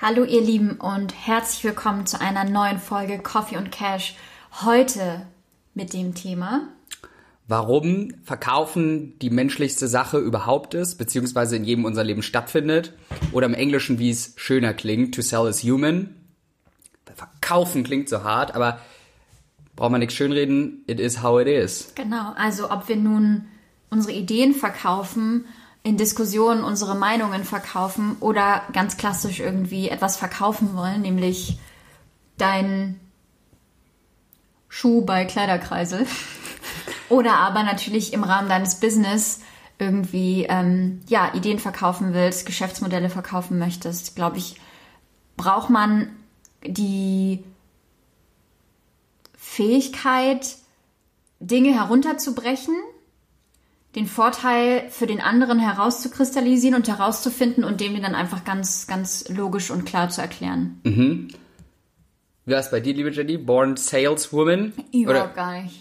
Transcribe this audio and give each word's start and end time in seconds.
Hallo 0.00 0.24
ihr 0.24 0.40
Lieben 0.40 0.72
und 0.72 1.14
herzlich 1.14 1.62
willkommen 1.62 2.04
zu 2.04 2.20
einer 2.20 2.42
neuen 2.44 2.78
Folge 2.78 3.20
Coffee 3.20 3.56
und 3.56 3.70
Cash. 3.70 4.16
Heute 4.62 5.24
mit 5.72 5.92
dem 5.92 6.14
Thema 6.14 6.68
Warum 7.46 8.12
Verkaufen 8.24 9.16
die 9.20 9.30
menschlichste 9.30 9.86
Sache 9.86 10.18
überhaupt 10.18 10.74
ist, 10.74 10.96
beziehungsweise 10.96 11.54
in 11.56 11.64
jedem 11.64 11.84
unser 11.84 12.02
Leben 12.02 12.22
stattfindet. 12.22 12.92
Oder 13.30 13.46
im 13.46 13.54
Englischen, 13.54 14.00
wie 14.00 14.10
es 14.10 14.34
schöner 14.36 14.74
klingt, 14.74 15.14
to 15.14 15.22
sell 15.22 15.46
is 15.46 15.62
human. 15.62 16.16
Verkaufen 17.14 17.84
klingt 17.84 18.08
so 18.08 18.24
hart, 18.24 18.56
aber 18.56 18.80
braucht 19.76 19.92
man 19.92 20.00
nichts 20.00 20.14
schönreden, 20.14 20.82
it 20.88 20.98
is 20.98 21.22
how 21.22 21.40
it 21.40 21.46
is. 21.46 21.92
Genau, 21.94 22.32
also 22.34 22.70
ob 22.70 22.88
wir 22.88 22.96
nun 22.96 23.46
unsere 23.90 24.12
Ideen 24.12 24.54
verkaufen, 24.54 25.46
in 25.84 25.98
Diskussionen 25.98 26.64
unsere 26.64 26.96
Meinungen 26.96 27.44
verkaufen 27.44 28.16
oder 28.20 28.62
ganz 28.72 28.96
klassisch 28.96 29.38
irgendwie 29.38 29.90
etwas 29.90 30.16
verkaufen 30.16 30.74
wollen, 30.74 31.02
nämlich 31.02 31.58
dein 32.38 32.98
Schuh 34.68 35.02
bei 35.02 35.26
Kleiderkreisel. 35.26 36.06
oder 37.10 37.34
aber 37.34 37.62
natürlich 37.62 38.14
im 38.14 38.24
Rahmen 38.24 38.48
deines 38.48 38.80
Business 38.80 39.40
irgendwie 39.78 40.46
ähm, 40.48 41.02
ja 41.06 41.34
Ideen 41.34 41.58
verkaufen 41.58 42.14
willst, 42.14 42.46
Geschäftsmodelle 42.46 43.10
verkaufen 43.10 43.58
möchtest, 43.58 44.16
glaube 44.16 44.38
ich, 44.38 44.58
braucht 45.36 45.68
man 45.68 46.16
die 46.66 47.44
Fähigkeit, 49.36 50.56
Dinge 51.40 51.74
herunterzubrechen, 51.74 52.74
den 53.94 54.06
Vorteil 54.06 54.88
für 54.90 55.06
den 55.06 55.20
anderen 55.20 55.58
herauszukristallisieren 55.58 56.74
und 56.74 56.88
herauszufinden 56.88 57.64
und 57.64 57.80
dem 57.80 58.00
dann 58.02 58.14
einfach 58.14 58.44
ganz, 58.44 58.86
ganz 58.86 59.28
logisch 59.28 59.70
und 59.70 59.84
klar 59.84 60.08
zu 60.08 60.20
erklären. 60.20 60.80
Mhm. 60.84 61.28
Wie 62.46 62.52
war 62.52 62.60
es 62.60 62.70
bei 62.70 62.80
dir, 62.80 62.94
liebe 62.94 63.10
Jenny? 63.10 63.38
Born 63.38 63.76
Saleswoman? 63.76 64.72
Überhaupt 64.92 65.36
gar 65.36 65.62
nicht. 65.62 65.80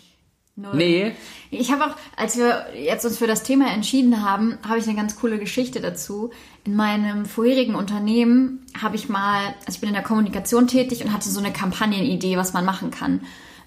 Null. 0.56 0.76
Nee. 0.76 1.12
Ich 1.50 1.72
habe 1.72 1.86
auch, 1.86 1.96
als 2.16 2.38
wir 2.38 2.68
jetzt 2.76 3.04
uns 3.06 3.18
für 3.18 3.26
das 3.26 3.42
Thema 3.42 3.74
entschieden 3.74 4.24
haben, 4.24 4.60
habe 4.68 4.78
ich 4.78 4.88
eine 4.88 4.96
ganz 4.96 5.16
coole 5.16 5.40
Geschichte 5.40 5.82
dazu. 5.82 6.30
In 6.64 6.76
meinem 6.76 7.26
vorherigen 7.26 7.74
Unternehmen 7.74 8.64
habe 8.80 8.96
ich 8.96 9.10
mal, 9.10 9.56
also 9.66 9.72
ich 9.72 9.80
bin 9.80 9.90
in 9.90 9.96
der 9.96 10.04
Kommunikation 10.04 10.68
tätig 10.68 11.04
und 11.04 11.12
hatte 11.12 11.30
so 11.30 11.40
eine 11.40 11.52
Kampagnenidee, 11.52 12.38
was 12.38 12.54
man 12.54 12.66
machen 12.66 12.92
kann. 12.92 13.22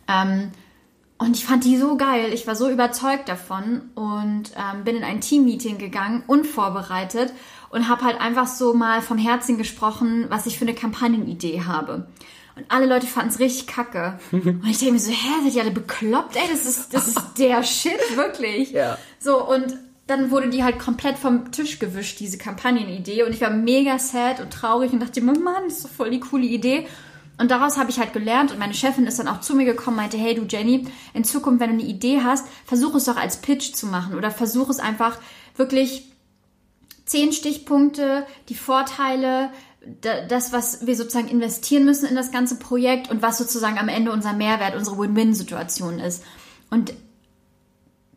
Ähm, 0.07 0.53
und 1.19 1.37
ich 1.37 1.47
fand 1.47 1.65
die 1.65 1.79
so 1.79 1.97
geil. 1.97 2.33
Ich 2.33 2.47
war 2.47 2.55
so 2.55 2.69
überzeugt 2.69 3.29
davon 3.29 3.83
und 3.95 4.51
ähm, 4.57 4.85
bin 4.85 4.97
in 4.97 5.05
ein 5.05 5.21
Teammeeting 5.21 5.79
gegangen, 5.79 6.23
unvorbereitet 6.27 7.33
und 7.71 7.89
habe 7.89 8.05
halt 8.05 8.21
einfach 8.21 8.47
so 8.47 8.75
mal 8.75 9.01
vom 9.01 9.17
Herzen 9.17 9.57
gesprochen, 9.57 10.27
was 10.29 10.47
ich 10.47 10.59
für 10.59 10.67
eine 10.67 10.75
Kampagnenidee 10.75 11.63
habe. 11.67 12.07
Und 12.55 12.65
alle 12.69 12.87
Leute 12.87 13.07
fanden 13.07 13.31
es 13.31 13.39
richtig 13.39 13.67
kacke. 13.67 14.19
Und 14.33 14.67
ich 14.67 14.79
denke 14.79 14.95
mir 14.95 14.99
so, 14.99 15.11
hä, 15.11 15.29
seid 15.45 15.55
ihr 15.55 15.63
alle 15.63 15.71
bekloppt? 15.71 16.37
Ey, 16.37 16.49
das 16.51 16.65
ist, 16.65 16.95
das 16.95 17.07
ist 17.07 17.21
der 17.37 17.63
Shit, 17.63 18.17
wirklich. 18.17 18.71
Ja. 18.71 18.97
So, 19.19 19.47
und 19.47 19.77
dann 20.07 20.31
wurde 20.31 20.49
die 20.49 20.65
halt 20.65 20.79
komplett 20.79 21.19
vom 21.19 21.53
Tisch 21.53 21.79
gewischt, 21.79 22.19
diese 22.19 22.39
Kampagnenidee. 22.39 23.25
Und 23.25 23.35
ich 23.35 23.43
war 23.43 23.51
mega 23.51 23.99
sad 23.99 24.41
und 24.41 24.53
traurig 24.53 24.93
und 24.93 25.01
dachte 25.01 25.21
mir, 25.21 25.39
Mann, 25.39 25.65
das 25.65 25.79
ist 25.79 25.85
doch 25.85 25.91
voll 25.91 26.11
die 26.11 26.21
coole 26.21 26.47
Idee. 26.47 26.87
Und 27.39 27.51
daraus 27.51 27.77
habe 27.77 27.91
ich 27.91 27.99
halt 27.99 28.13
gelernt 28.13 28.51
und 28.51 28.59
meine 28.59 28.73
Chefin 28.75 29.07
ist 29.07 29.19
dann 29.19 29.29
auch 29.29 29.41
zu 29.41 29.55
mir 29.55 29.67
gekommen, 29.67 29.97
meinte, 29.97 30.17
hey 30.17 30.35
du 30.35 30.45
Jenny, 30.45 30.87
in 31.13 31.25
Zukunft, 31.25 31.61
wenn 31.61 31.71
du 31.71 31.83
eine 31.83 31.91
Idee 31.91 32.23
hast, 32.23 32.47
versuch 32.65 32.95
es 32.95 33.05
doch 33.05 33.17
als 33.17 33.39
Pitch 33.39 33.75
zu 33.75 33.87
machen 33.87 34.17
oder 34.17 34.31
versuch 34.31 34.71
es 34.71 34.79
einfach 34.79 35.19
wirklich 35.57 36.11
zehn 37.05 37.33
Stichpunkte, 37.33 38.27
die 38.49 38.55
Vorteile, 38.55 39.51
das, 40.29 40.53
was 40.53 40.87
wir 40.87 40.97
sozusagen 40.97 41.29
investieren 41.29 41.85
müssen 41.85 42.09
in 42.09 42.17
das 42.17 42.33
ganze 42.33 42.59
Projekt 42.59 43.11
und 43.11 43.23
was 43.23 43.39
sozusagen 43.39 43.79
am 43.79 43.89
Ende 43.89 44.13
unser 44.13 44.33
Mehrwert, 44.33 44.75
unsere 44.75 44.99
Win-Win-Situation 44.99 46.01
ist. 46.01 46.25
Und 46.71 46.93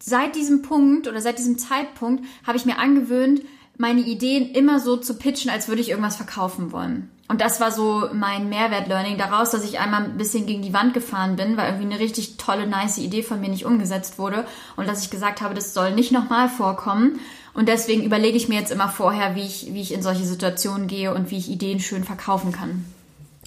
seit 0.02 0.36
diesem 0.36 0.64
Punkt 0.64 1.08
oder 1.08 1.22
seit 1.22 1.38
diesem 1.38 1.60
Zeitpunkt 1.60 2.26
habe 2.48 2.58
ich 2.58 2.66
mir 2.66 2.80
angewöhnt, 2.80 3.44
meine 3.78 4.02
Ideen 4.02 4.50
immer 4.52 4.80
so 4.80 4.98
zu 4.98 5.14
pitchen, 5.16 5.52
als 5.52 5.68
würde 5.68 5.82
ich 5.82 5.90
irgendwas 5.90 6.16
verkaufen 6.16 6.72
wollen. 6.72 7.12
Und 7.30 7.42
das 7.42 7.62
war 7.62 7.72
so 7.72 8.10
mein 8.12 8.50
Mehrwert-Learning 8.50 9.20
daraus, 9.20 9.52
dass 9.52 9.64
ich 9.64 9.80
einmal 9.80 10.04
ein 10.04 10.18
bisschen 10.18 10.48
gegen 10.48 10.64
die 10.64 10.74
Wand 10.74 10.96
gefahren 10.96 11.36
bin, 11.36 11.58
weil 11.58 11.68
irgendwie 11.68 11.94
eine 11.94 12.00
richtig 12.00 12.38
tolle, 12.38 12.66
nice 12.66 12.98
Idee 12.98 13.22
von 13.22 13.40
mir 13.40 13.50
nicht 13.50 13.66
umgesetzt 13.66 14.18
wurde 14.18 14.46
und 14.76 14.88
dass 14.88 15.04
ich 15.04 15.12
gesagt 15.12 15.42
habe, 15.42 15.54
das 15.54 15.76
soll 15.76 15.94
nicht 15.94 16.12
nochmal 16.12 16.50
vorkommen. 16.50 17.20
Und 17.54 17.70
deswegen 17.70 18.04
überlege 18.04 18.36
ich 18.36 18.50
mir 18.50 18.60
jetzt 18.60 18.72
immer 18.72 18.90
vorher, 18.90 19.36
wie 19.36 19.46
ich, 19.46 19.74
wie 19.74 19.82
ich 19.82 19.94
in 19.94 20.02
solche 20.02 20.26
Situationen 20.26 20.88
gehe 20.88 21.14
und 21.14 21.30
wie 21.30 21.38
ich 21.38 21.50
Ideen 21.50 21.80
schön 21.80 22.04
verkaufen 22.04 22.52
kann. 22.52 22.86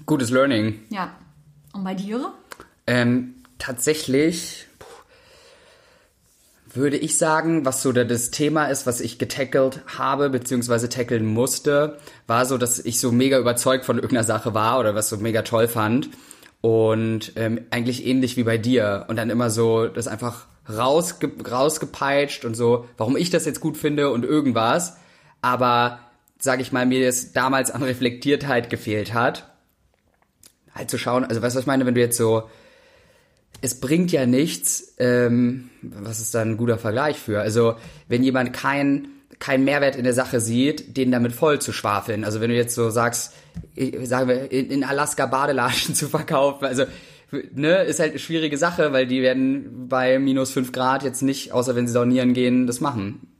Gutes 0.06 0.30
Learning. 0.30 0.80
Ja. 0.90 1.10
Und 1.72 1.82
bei 1.82 1.94
dir? 1.94 2.32
Ähm, 2.86 3.34
tatsächlich 3.58 4.68
würde 6.74 6.96
ich 6.96 7.18
sagen, 7.18 7.64
was 7.64 7.82
so 7.82 7.92
das 7.92 8.30
Thema 8.30 8.66
ist, 8.66 8.86
was 8.86 9.00
ich 9.00 9.18
getackelt 9.18 9.80
habe, 9.98 10.30
beziehungsweise 10.30 10.88
tackeln 10.88 11.26
musste, 11.26 11.98
war 12.26 12.46
so, 12.46 12.58
dass 12.58 12.78
ich 12.78 12.98
so 12.98 13.12
mega 13.12 13.38
überzeugt 13.38 13.84
von 13.84 13.96
irgendeiner 13.96 14.24
Sache 14.24 14.54
war 14.54 14.80
oder 14.80 14.94
was 14.94 15.08
so 15.08 15.16
mega 15.18 15.42
toll 15.42 15.68
fand. 15.68 16.08
Und 16.60 17.32
ähm, 17.36 17.66
eigentlich 17.70 18.06
ähnlich 18.06 18.36
wie 18.36 18.44
bei 18.44 18.56
dir. 18.56 19.06
Und 19.08 19.16
dann 19.16 19.30
immer 19.30 19.50
so 19.50 19.86
das 19.86 20.06
einfach 20.06 20.46
rausge 20.68 21.30
rausgepeitscht 21.50 22.44
und 22.44 22.54
so, 22.54 22.86
warum 22.96 23.16
ich 23.16 23.30
das 23.30 23.44
jetzt 23.44 23.60
gut 23.60 23.76
finde 23.76 24.10
und 24.10 24.24
irgendwas. 24.24 24.96
Aber, 25.42 25.98
sag 26.38 26.60
ich 26.60 26.72
mal, 26.72 26.86
mir 26.86 27.04
das 27.04 27.32
damals 27.32 27.70
an 27.70 27.82
Reflektiertheit 27.82 28.70
gefehlt 28.70 29.12
hat. 29.12 29.50
Halt 30.74 30.88
zu 30.88 30.98
schauen, 30.98 31.24
also 31.24 31.42
weißt 31.42 31.54
du, 31.54 31.58
was 31.58 31.64
ich 31.64 31.66
meine, 31.66 31.84
wenn 31.84 31.94
du 31.94 32.00
jetzt 32.00 32.16
so 32.16 32.44
es 33.62 33.80
bringt 33.80 34.12
ja 34.12 34.26
nichts, 34.26 34.94
ähm, 34.98 35.70
was 35.80 36.20
ist 36.20 36.34
da 36.34 36.42
ein 36.42 36.56
guter 36.56 36.78
Vergleich 36.78 37.18
für? 37.18 37.40
Also, 37.40 37.76
wenn 38.08 38.22
jemand 38.22 38.52
keinen 38.52 39.08
keinen 39.42 39.64
Mehrwert 39.64 39.96
in 39.96 40.04
der 40.04 40.14
Sache 40.14 40.38
sieht, 40.38 40.96
den 40.96 41.10
damit 41.10 41.32
voll 41.32 41.60
zu 41.60 41.72
schwafeln. 41.72 42.22
Also 42.22 42.40
wenn 42.40 42.50
du 42.50 42.54
jetzt 42.54 42.76
so 42.76 42.90
sagst, 42.90 43.34
sagen 44.04 44.28
wir, 44.28 44.52
in, 44.52 44.84
Alaska 44.84 45.26
Badelaschen 45.26 45.94
zu 45.96 46.08
verkaufen, 46.08 46.64
also 46.64 46.84
ne, 47.52 47.82
ist 47.82 47.98
halt 47.98 48.10
eine 48.10 48.20
schwierige 48.20 48.56
Sache, 48.56 48.92
weil 48.92 49.08
die 49.08 49.20
werden 49.20 49.88
bei 49.88 50.20
minus 50.20 50.52
fünf 50.52 50.70
Grad 50.70 51.02
jetzt 51.02 51.22
nicht, 51.22 51.50
außer 51.50 51.74
wenn 51.74 51.88
sie 51.88 51.92
saunieren 51.92 52.34
gehen, 52.34 52.68
das 52.68 52.80
machen. 52.80 53.32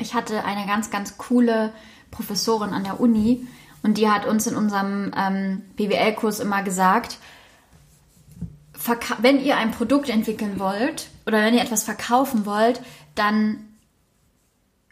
Ich 0.00 0.14
hatte 0.14 0.44
eine 0.44 0.66
ganz, 0.66 0.90
ganz 0.90 1.18
coole 1.18 1.74
Professorin 2.10 2.70
an 2.70 2.84
der 2.84 2.98
Uni 2.98 3.46
und 3.82 3.98
die 3.98 4.08
hat 4.08 4.26
uns 4.26 4.46
in 4.46 4.56
unserem 4.56 5.12
ähm, 5.14 5.60
BWL-Kurs 5.76 6.40
immer 6.40 6.62
gesagt, 6.62 7.18
wenn 9.18 9.44
ihr 9.44 9.56
ein 9.56 9.72
Produkt 9.72 10.08
entwickeln 10.08 10.58
wollt 10.58 11.08
oder 11.26 11.42
wenn 11.42 11.54
ihr 11.54 11.62
etwas 11.62 11.84
verkaufen 11.84 12.46
wollt, 12.46 12.80
dann 13.14 13.66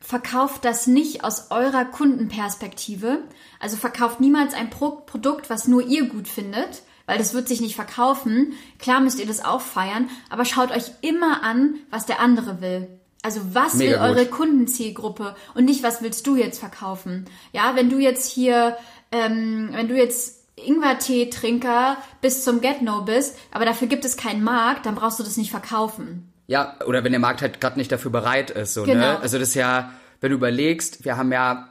verkauft 0.00 0.64
das 0.64 0.86
nicht 0.86 1.24
aus 1.24 1.50
eurer 1.50 1.84
Kundenperspektive. 1.84 3.24
Also 3.60 3.76
verkauft 3.76 4.20
niemals 4.20 4.54
ein 4.54 4.70
Pro 4.70 4.90
Produkt, 4.90 5.50
was 5.50 5.68
nur 5.68 5.82
ihr 5.82 6.06
gut 6.06 6.28
findet, 6.28 6.82
weil 7.06 7.18
das 7.18 7.34
wird 7.34 7.48
sich 7.48 7.60
nicht 7.60 7.76
verkaufen. 7.76 8.54
Klar 8.78 9.00
müsst 9.00 9.18
ihr 9.18 9.26
das 9.26 9.44
auch 9.44 9.60
feiern, 9.60 10.08
aber 10.30 10.44
schaut 10.44 10.70
euch 10.70 10.92
immer 11.00 11.42
an, 11.42 11.74
was 11.90 12.06
der 12.06 12.20
andere 12.20 12.60
will. 12.60 12.88
Also 13.22 13.40
was 13.52 13.74
Mega 13.74 13.92
will 13.92 14.10
eure 14.10 14.26
gut. 14.26 14.36
Kundenzielgruppe 14.36 15.34
und 15.54 15.64
nicht 15.64 15.82
was 15.82 16.02
willst 16.02 16.26
du 16.26 16.36
jetzt 16.36 16.60
verkaufen? 16.60 17.26
Ja, 17.52 17.74
wenn 17.74 17.90
du 17.90 17.98
jetzt 17.98 18.30
hier, 18.30 18.76
ähm, 19.10 19.70
wenn 19.72 19.88
du 19.88 19.96
jetzt 19.96 20.37
Ingwertee-Trinker 20.58 21.96
bis 22.20 22.44
zum 22.44 22.60
Get-No 22.60 23.02
bist, 23.02 23.36
aber 23.50 23.64
dafür 23.64 23.88
gibt 23.88 24.04
es 24.04 24.16
keinen 24.16 24.42
Markt, 24.42 24.86
dann 24.86 24.94
brauchst 24.94 25.18
du 25.18 25.22
das 25.22 25.36
nicht 25.36 25.50
verkaufen. 25.50 26.32
Ja, 26.46 26.76
oder 26.86 27.04
wenn 27.04 27.12
der 27.12 27.20
Markt 27.20 27.42
halt 27.42 27.60
gerade 27.60 27.78
nicht 27.78 27.92
dafür 27.92 28.10
bereit 28.10 28.50
ist. 28.50 28.74
So, 28.74 28.80
ne? 28.82 28.92
genau. 28.92 29.12
ne? 29.12 29.20
Also 29.20 29.38
das 29.38 29.48
ist 29.50 29.54
ja, 29.54 29.92
wenn 30.20 30.30
du 30.30 30.36
überlegst, 30.36 31.04
wir 31.04 31.16
haben 31.16 31.30
ja 31.30 31.68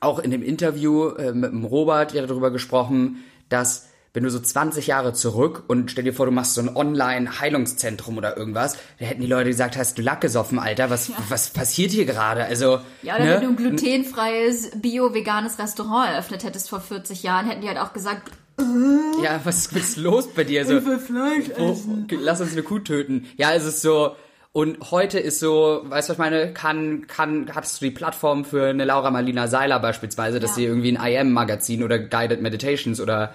auch 0.00 0.18
in 0.18 0.30
dem 0.30 0.42
Interview 0.42 1.08
äh, 1.08 1.32
mit 1.32 1.50
dem 1.50 1.64
Robert 1.64 2.12
ja 2.12 2.24
darüber 2.26 2.50
gesprochen, 2.50 3.24
dass 3.48 3.85
wenn 4.16 4.22
du 4.22 4.30
so 4.30 4.40
20 4.40 4.86
Jahre 4.86 5.12
zurück 5.12 5.64
und 5.66 5.90
stell 5.90 6.04
dir 6.04 6.14
vor, 6.14 6.24
du 6.24 6.32
machst 6.32 6.54
so 6.54 6.62
ein 6.62 6.74
Online-Heilungszentrum 6.74 8.16
oder 8.16 8.34
irgendwas, 8.34 8.78
da 8.98 9.04
hätten 9.04 9.20
die 9.20 9.26
Leute 9.26 9.50
gesagt, 9.50 9.76
hast 9.76 9.98
du 9.98 10.02
Lack 10.02 10.22
gesoffen, 10.22 10.58
Alter, 10.58 10.88
was, 10.88 11.08
ja. 11.08 11.16
was 11.28 11.50
passiert 11.50 11.90
hier 11.90 12.06
gerade? 12.06 12.46
Also, 12.46 12.80
ja, 13.02 13.16
oder 13.16 13.24
ne? 13.26 13.34
wenn 13.34 13.42
du 13.42 13.48
ein 13.48 13.56
glutenfreies, 13.56 14.70
bio-veganes 14.76 15.58
Restaurant 15.58 16.08
eröffnet 16.12 16.44
hättest 16.44 16.70
vor 16.70 16.80
40 16.80 17.24
Jahren, 17.24 17.46
hätten 17.46 17.60
die 17.60 17.68
halt 17.68 17.76
auch 17.76 17.92
gesagt, 17.92 18.32
äh, 18.58 19.22
ja, 19.22 19.38
was 19.44 19.66
ist 19.66 19.98
los 19.98 20.28
bei 20.28 20.44
dir? 20.44 20.64
So, 20.64 20.78
ich 20.78 20.86
will 20.86 20.98
Fleisch 20.98 21.50
essen. 21.50 22.08
Oh, 22.10 22.16
lass 22.18 22.40
uns 22.40 22.52
eine 22.52 22.62
Kuh 22.62 22.78
töten. 22.78 23.26
Ja, 23.36 23.52
es 23.52 23.66
ist 23.66 23.82
so, 23.82 24.16
und 24.56 24.90
heute 24.90 25.18
ist 25.18 25.40
so, 25.40 25.82
weißt 25.84 26.08
du, 26.08 26.12
was 26.12 26.14
ich 26.14 26.18
meine, 26.18 26.54
kann, 26.54 27.06
kann, 27.06 27.54
hast 27.54 27.82
du 27.82 27.84
die 27.84 27.90
Plattform 27.90 28.46
für 28.46 28.68
eine 28.68 28.86
Laura 28.86 29.10
Marlina 29.10 29.48
Seiler 29.48 29.78
beispielsweise, 29.78 30.40
dass 30.40 30.52
ja. 30.52 30.54
sie 30.54 30.64
irgendwie 30.64 30.96
ein 30.96 31.26
IM-Magazin 31.26 31.82
oder 31.82 31.98
Guided 31.98 32.40
Meditations 32.40 32.98
oder 32.98 33.34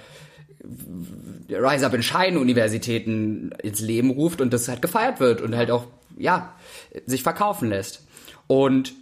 Rise 1.50 1.86
Up 1.86 1.94
in 1.94 2.04
Shine 2.04 2.40
Universitäten 2.40 3.52
ins 3.64 3.80
Leben 3.80 4.12
ruft 4.12 4.42
und 4.42 4.54
das 4.54 4.68
halt 4.68 4.82
gefeiert 4.82 5.20
wird 5.20 5.42
und 5.42 5.56
halt 5.56 5.72
auch, 5.72 5.88
ja, 6.18 6.56
sich 7.06 7.24
verkaufen 7.24 7.70
lässt. 7.70 8.06
Und 8.48 8.94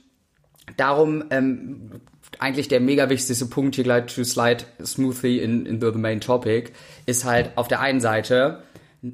darum 0.78 1.26
ähm, 1.32 2.02
eigentlich 2.38 2.68
der 2.68 2.80
mega 2.80 3.10
wichtigste 3.10 3.46
Punkt 3.48 3.76
hier 3.76 3.84
gleich 3.84 4.14
to 4.14 4.24
slide 4.24 4.66
smoothly 4.84 5.40
in, 5.40 5.66
in 5.66 5.82
the 5.82 5.92
main 5.92 6.22
topic, 6.22 6.72
ist 7.06 7.26
halt 7.26 7.52
auf 7.56 7.68
der 7.68 7.82
einen 7.82 8.02
Seite 8.02 8.64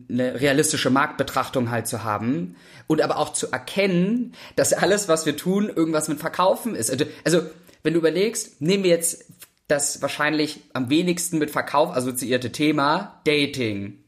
eine 0.10 0.40
realistische 0.40 0.90
Marktbetrachtung 0.90 1.70
halt 1.70 1.88
zu 1.88 2.04
haben 2.04 2.56
und 2.88 3.02
aber 3.02 3.18
auch 3.18 3.34
zu 3.34 3.52
erkennen, 3.52 4.34
dass 4.56 4.74
alles, 4.74 5.08
was 5.08 5.26
wir 5.26 5.38
tun, 5.38 5.70
irgendwas 5.74 6.08
mit 6.08 6.20
Verkaufen 6.20 6.76
ist. 6.76 6.92
Also, 6.92 7.06
also 7.24 7.42
wenn 7.84 7.94
du 7.94 8.00
überlegst, 8.00 8.62
nehmen 8.62 8.84
wir 8.84 8.92
jetzt 8.92 9.26
das 9.68 10.02
wahrscheinlich 10.02 10.62
am 10.74 10.90
wenigsten 10.90 11.38
mit 11.38 11.52
Verkauf 11.52 11.96
assoziierte 11.96 12.52
Thema 12.52 13.22
Dating. 13.26 14.04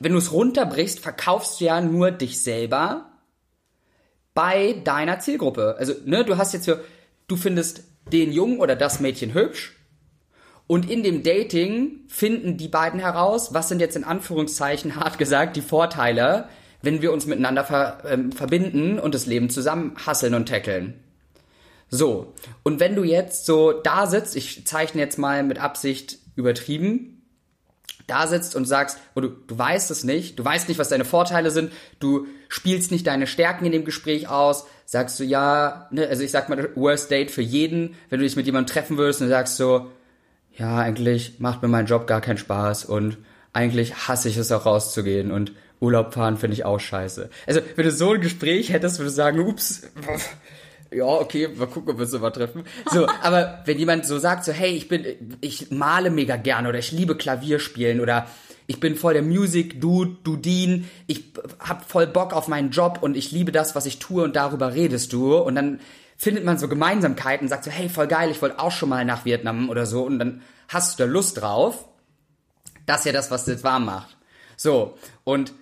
Wenn 0.00 0.12
du 0.12 0.18
es 0.18 0.32
runterbrichst, 0.32 1.00
verkaufst 1.00 1.60
du 1.60 1.66
ja 1.66 1.80
nur 1.80 2.10
dich 2.10 2.42
selber 2.42 3.10
bei 4.34 4.74
deiner 4.84 5.20
Zielgruppe. 5.20 5.76
Also, 5.78 5.94
ne, 6.04 6.24
du 6.24 6.36
hast 6.36 6.52
jetzt 6.52 6.64
so, 6.64 6.74
du 7.28 7.36
findest 7.36 7.84
den 8.12 8.32
Jungen 8.32 8.58
oder 8.58 8.76
das 8.76 9.00
Mädchen 9.00 9.32
hübsch 9.32 9.74
und 10.66 10.90
in 10.90 11.02
dem 11.02 11.22
Dating 11.22 12.00
finden 12.08 12.56
die 12.56 12.68
beiden 12.68 13.00
heraus, 13.00 13.52
was 13.52 13.68
sind 13.68 13.80
jetzt 13.80 13.96
in 13.96 14.04
Anführungszeichen 14.04 14.96
hart 14.96 15.18
gesagt 15.18 15.56
die 15.56 15.62
Vorteile, 15.62 16.48
wenn 16.82 17.02
wir 17.02 17.12
uns 17.12 17.26
miteinander 17.26 17.64
ver, 17.64 18.02
ähm, 18.08 18.32
verbinden 18.32 18.98
und 18.98 19.14
das 19.14 19.26
Leben 19.26 19.50
zusammen 19.50 19.94
hasseln 20.04 20.34
und 20.34 20.48
tackeln. 20.48 21.03
So, 21.96 22.34
und 22.64 22.80
wenn 22.80 22.96
du 22.96 23.04
jetzt 23.04 23.46
so 23.46 23.70
da 23.70 24.08
sitzt, 24.08 24.34
ich 24.34 24.66
zeichne 24.66 25.00
jetzt 25.00 25.16
mal 25.16 25.44
mit 25.44 25.60
Absicht 25.60 26.18
übertrieben, 26.34 27.22
da 28.08 28.26
sitzt 28.26 28.56
und 28.56 28.64
sagst, 28.64 28.98
oh, 29.14 29.20
du, 29.20 29.28
du 29.28 29.56
weißt 29.56 29.92
es 29.92 30.02
nicht, 30.02 30.36
du 30.36 30.44
weißt 30.44 30.68
nicht, 30.68 30.78
was 30.78 30.88
deine 30.88 31.04
Vorteile 31.04 31.52
sind, 31.52 31.72
du 32.00 32.26
spielst 32.48 32.90
nicht 32.90 33.06
deine 33.06 33.28
Stärken 33.28 33.64
in 33.64 33.70
dem 33.70 33.84
Gespräch 33.84 34.28
aus, 34.28 34.66
sagst 34.86 35.20
du 35.20 35.24
ja, 35.24 35.86
ne, 35.92 36.08
also 36.08 36.24
ich 36.24 36.32
sag 36.32 36.48
mal, 36.48 36.68
Worst 36.74 37.12
Date 37.12 37.30
für 37.30 37.42
jeden, 37.42 37.94
wenn 38.10 38.18
du 38.18 38.24
dich 38.24 38.34
mit 38.34 38.46
jemandem 38.46 38.72
treffen 38.72 38.98
würdest 38.98 39.22
und 39.22 39.28
sagst 39.28 39.56
so, 39.56 39.92
ja, 40.50 40.78
eigentlich 40.78 41.38
macht 41.38 41.62
mir 41.62 41.68
mein 41.68 41.86
Job 41.86 42.08
gar 42.08 42.20
keinen 42.20 42.38
Spaß 42.38 42.86
und 42.86 43.18
eigentlich 43.52 44.08
hasse 44.08 44.28
ich 44.28 44.36
es 44.36 44.50
auch 44.50 44.66
rauszugehen 44.66 45.30
und 45.30 45.52
Urlaub 45.78 46.12
fahren 46.12 46.38
finde 46.38 46.54
ich 46.54 46.64
auch 46.64 46.80
scheiße. 46.80 47.30
Also, 47.46 47.60
wenn 47.76 47.84
du 47.84 47.92
so 47.92 48.14
ein 48.14 48.20
Gespräch 48.20 48.72
hättest, 48.72 48.98
würdest 48.98 49.16
du 49.16 49.22
sagen, 49.22 49.38
ups, 49.38 49.82
ja, 50.94 51.04
okay, 51.04 51.48
mal 51.48 51.66
gucken, 51.66 51.90
ob 51.90 51.98
wir 51.98 52.04
uns 52.04 52.12
mal 52.12 52.30
treffen. 52.30 52.64
So, 52.90 53.06
aber 53.22 53.62
wenn 53.64 53.78
jemand 53.78 54.06
so 54.06 54.18
sagt, 54.18 54.44
so, 54.44 54.52
hey, 54.52 54.70
ich 54.70 54.88
bin, 54.88 55.38
ich 55.40 55.70
male 55.70 56.10
mega 56.10 56.36
gerne 56.36 56.68
oder 56.68 56.78
ich 56.78 56.92
liebe 56.92 57.16
Klavierspielen 57.16 58.00
oder 58.00 58.26
ich 58.66 58.80
bin 58.80 58.96
voll 58.96 59.12
der 59.12 59.22
Music 59.22 59.80
Dude, 59.80 60.16
Dudin, 60.24 60.88
ich 61.06 61.32
hab 61.58 61.88
voll 61.88 62.06
Bock 62.06 62.32
auf 62.32 62.48
meinen 62.48 62.70
Job 62.70 62.98
und 63.02 63.16
ich 63.16 63.30
liebe 63.30 63.52
das, 63.52 63.74
was 63.74 63.86
ich 63.86 63.98
tue 63.98 64.24
und 64.24 64.36
darüber 64.36 64.74
redest 64.74 65.12
du 65.12 65.36
und 65.36 65.54
dann 65.54 65.80
findet 66.16 66.44
man 66.44 66.58
so 66.58 66.68
Gemeinsamkeiten, 66.68 67.48
sagt 67.48 67.64
so, 67.64 67.70
hey, 67.70 67.88
voll 67.88 68.06
geil, 68.06 68.30
ich 68.30 68.40
wollte 68.40 68.58
auch 68.58 68.70
schon 68.70 68.88
mal 68.88 69.04
nach 69.04 69.24
Vietnam 69.24 69.68
oder 69.68 69.84
so 69.84 70.04
und 70.04 70.18
dann 70.18 70.42
hast 70.68 70.98
du 70.98 71.04
da 71.04 71.10
Lust 71.10 71.40
drauf. 71.40 71.88
Das 72.86 73.00
ist 73.00 73.06
ja 73.06 73.12
das, 73.12 73.30
was 73.30 73.44
das 73.44 73.64
warm 73.64 73.84
macht. 73.86 74.16
So, 74.56 74.96
und 75.24 75.52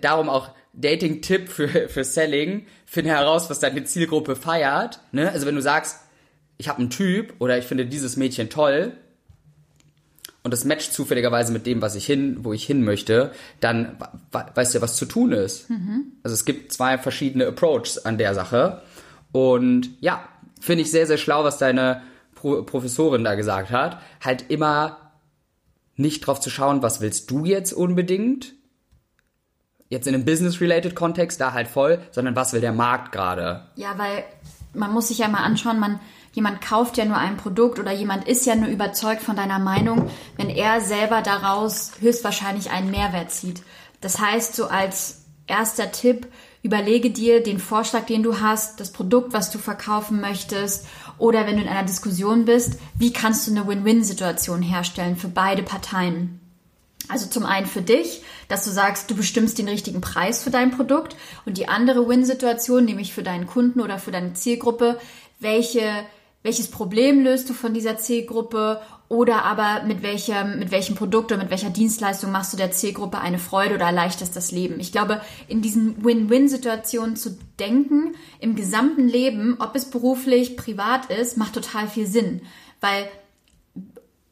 darum 0.00 0.28
auch 0.28 0.50
Dating-Tipp 0.76 1.48
für, 1.48 1.88
für 1.88 2.04
Selling, 2.04 2.66
finde 2.84 3.10
heraus, 3.10 3.50
was 3.50 3.60
deine 3.60 3.84
Zielgruppe 3.84 4.36
feiert. 4.36 5.00
Ne? 5.12 5.30
Also 5.30 5.46
wenn 5.46 5.54
du 5.54 5.62
sagst, 5.62 6.00
ich 6.58 6.68
habe 6.68 6.78
einen 6.78 6.90
Typ 6.90 7.34
oder 7.38 7.58
ich 7.58 7.64
finde 7.64 7.86
dieses 7.86 8.16
Mädchen 8.16 8.48
toll 8.48 8.92
und 10.42 10.52
das 10.52 10.64
matcht 10.64 10.92
zufälligerweise 10.92 11.52
mit 11.52 11.66
dem, 11.66 11.82
was 11.82 11.96
ich 11.96 12.06
hin, 12.06 12.44
wo 12.44 12.52
ich 12.52 12.64
hin 12.64 12.84
möchte, 12.84 13.32
dann 13.60 13.98
weißt 14.30 14.74
du 14.74 14.78
ja, 14.78 14.82
was 14.82 14.96
zu 14.96 15.06
tun 15.06 15.32
ist. 15.32 15.68
Mhm. 15.68 16.12
Also 16.22 16.34
es 16.34 16.44
gibt 16.44 16.72
zwei 16.72 16.98
verschiedene 16.98 17.46
Approaches 17.46 18.04
an 18.04 18.16
der 18.16 18.34
Sache. 18.34 18.82
Und 19.32 19.90
ja, 20.00 20.28
finde 20.60 20.82
ich 20.82 20.90
sehr, 20.90 21.06
sehr 21.06 21.18
schlau, 21.18 21.42
was 21.44 21.58
deine 21.58 22.02
Pro 22.34 22.62
Professorin 22.62 23.24
da 23.24 23.34
gesagt 23.34 23.70
hat. 23.70 24.00
Halt 24.20 24.44
immer 24.48 25.12
nicht 25.96 26.20
drauf 26.20 26.40
zu 26.40 26.50
schauen, 26.50 26.82
was 26.82 27.00
willst 27.00 27.30
du 27.30 27.44
jetzt 27.44 27.72
unbedingt, 27.72 28.54
jetzt 29.88 30.06
in 30.06 30.14
einem 30.14 30.24
Business-related 30.24 30.94
Kontext 30.94 31.40
da 31.40 31.52
halt 31.52 31.68
voll, 31.68 32.00
sondern 32.10 32.36
was 32.36 32.52
will 32.52 32.60
der 32.60 32.72
Markt 32.72 33.12
gerade? 33.12 33.66
Ja, 33.76 33.96
weil 33.96 34.24
man 34.74 34.92
muss 34.92 35.08
sich 35.08 35.18
ja 35.18 35.28
mal 35.28 35.44
anschauen, 35.44 35.78
man 35.78 36.00
jemand 36.32 36.60
kauft 36.60 36.98
ja 36.98 37.04
nur 37.04 37.16
ein 37.16 37.38
Produkt 37.38 37.78
oder 37.78 37.92
jemand 37.92 38.28
ist 38.28 38.44
ja 38.44 38.54
nur 38.54 38.68
überzeugt 38.68 39.22
von 39.22 39.36
deiner 39.36 39.58
Meinung, 39.58 40.10
wenn 40.36 40.50
er 40.50 40.80
selber 40.80 41.22
daraus 41.22 41.92
höchstwahrscheinlich 42.00 42.70
einen 42.70 42.90
Mehrwert 42.90 43.30
zieht. 43.30 43.62
Das 44.02 44.20
heißt, 44.20 44.54
so 44.54 44.66
als 44.66 45.24
erster 45.46 45.92
Tipp, 45.92 46.26
überlege 46.62 47.10
dir 47.10 47.42
den 47.42 47.58
Vorschlag, 47.58 48.04
den 48.06 48.22
du 48.22 48.40
hast, 48.40 48.80
das 48.80 48.92
Produkt, 48.92 49.32
was 49.32 49.50
du 49.50 49.58
verkaufen 49.58 50.20
möchtest 50.20 50.86
oder 51.16 51.46
wenn 51.46 51.56
du 51.56 51.62
in 51.62 51.68
einer 51.68 51.86
Diskussion 51.86 52.44
bist, 52.44 52.78
wie 52.94 53.12
kannst 53.12 53.46
du 53.46 53.52
eine 53.52 53.66
Win-Win-Situation 53.66 54.60
herstellen 54.60 55.16
für 55.16 55.28
beide 55.28 55.62
Parteien? 55.62 56.40
Also 57.08 57.26
zum 57.26 57.44
einen 57.44 57.66
für 57.66 57.82
dich, 57.82 58.22
dass 58.48 58.64
du 58.64 58.70
sagst, 58.70 59.10
du 59.10 59.16
bestimmst 59.16 59.58
den 59.58 59.68
richtigen 59.68 60.00
Preis 60.00 60.42
für 60.42 60.50
dein 60.50 60.70
Produkt. 60.70 61.16
Und 61.44 61.58
die 61.58 61.68
andere 61.68 62.08
Win-Situation, 62.08 62.84
nämlich 62.84 63.12
für 63.12 63.22
deinen 63.22 63.46
Kunden 63.46 63.80
oder 63.80 63.98
für 63.98 64.10
deine 64.10 64.34
Zielgruppe, 64.34 64.98
welche, 65.38 65.82
welches 66.42 66.68
Problem 66.68 67.22
löst 67.22 67.48
du 67.48 67.54
von 67.54 67.74
dieser 67.74 67.96
Zielgruppe? 67.96 68.80
Oder 69.08 69.44
aber 69.44 69.84
mit 69.84 70.02
welchem, 70.02 70.58
mit 70.58 70.72
welchem 70.72 70.96
Produkt 70.96 71.30
oder 71.30 71.40
mit 71.40 71.50
welcher 71.50 71.70
Dienstleistung 71.70 72.32
machst 72.32 72.52
du 72.52 72.56
der 72.56 72.72
Zielgruppe 72.72 73.20
eine 73.20 73.38
Freude 73.38 73.76
oder 73.76 73.86
erleichterst 73.86 74.34
das 74.34 74.50
Leben. 74.50 74.80
Ich 74.80 74.90
glaube, 74.90 75.20
in 75.46 75.62
diesen 75.62 76.04
Win-Win-Situationen 76.04 77.14
zu 77.14 77.38
denken, 77.60 78.16
im 78.40 78.56
gesamten 78.56 79.06
Leben, 79.06 79.58
ob 79.60 79.76
es 79.76 79.84
beruflich, 79.90 80.56
privat 80.56 81.06
ist, 81.12 81.36
macht 81.36 81.54
total 81.54 81.86
viel 81.86 82.08
Sinn, 82.08 82.42
weil 82.80 83.08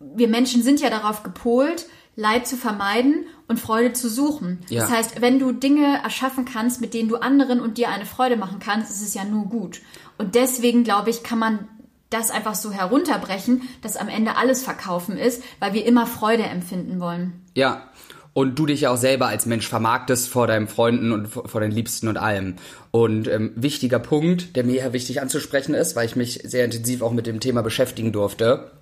wir 0.01 0.29
Menschen 0.29 0.63
sind 0.63 0.81
ja 0.81 0.91
darauf 0.91 1.23
gepolt, 1.23 1.87
Leid 2.17 2.47
zu 2.47 2.57
vermeiden 2.57 3.27
und 3.49 3.59
Freude 3.59 3.93
zu 3.93 4.09
suchen. 4.09 4.61
Ja. 4.69 4.83
Das 4.83 4.91
heißt, 4.91 5.21
wenn 5.21 5.39
du 5.39 5.53
Dinge 5.53 6.01
erschaffen 6.03 6.45
kannst, 6.45 6.81
mit 6.81 6.95
denen 6.95 7.09
du 7.09 7.17
anderen 7.17 7.61
und 7.61 7.79
dir 7.79 7.89
eine 7.89 8.07
Freude 8.07 8.37
machen 8.37 8.59
kannst, 8.61 8.91
ist 8.91 9.03
es 9.03 9.15
ja 9.15 9.25
nur 9.25 9.47
gut. 9.47 9.81
Und 10.19 10.35
deswegen, 10.35 10.85
glaube 10.85 11.11
ich, 11.11 11.23
kann 11.23 11.39
man 11.39 11.69
das 12.11 12.31
einfach 12.31 12.55
so 12.55 12.71
herunterbrechen, 12.71 13.63
dass 13.83 13.97
am 13.97 14.09
Ende 14.09 14.37
alles 14.37 14.63
verkaufen 14.63 15.19
ist, 15.19 15.43
weil 15.59 15.73
wir 15.73 15.85
immer 15.85 16.07
Freude 16.07 16.45
empfinden 16.45 17.01
wollen. 17.01 17.45
Ja. 17.55 17.91
Und 18.33 18.59
du 18.59 18.67
dich 18.67 18.81
ja 18.81 18.91
auch 18.91 18.97
selber 18.97 19.29
als 19.29 19.47
Mensch 19.47 19.69
vermarktest 19.69 20.29
vor 20.29 20.49
deinen 20.49 20.67
Freunden 20.67 21.13
und 21.13 21.29
vor 21.29 21.61
deinen 21.61 21.71
Liebsten 21.71 22.09
und 22.09 22.17
allem. 22.17 22.57
Und 22.91 23.29
ähm, 23.29 23.53
wichtiger 23.55 24.01
Punkt, 24.01 24.57
der 24.57 24.65
mir 24.65 24.83
hier 24.83 24.93
wichtig 24.93 25.21
anzusprechen 25.21 25.73
ist, 25.73 25.95
weil 25.95 26.07
ich 26.07 26.17
mich 26.17 26.41
sehr 26.43 26.65
intensiv 26.65 27.03
auch 27.03 27.13
mit 27.13 27.29
dem 27.29 27.39
Thema 27.39 27.63
beschäftigen 27.63 28.11
durfte, 28.11 28.73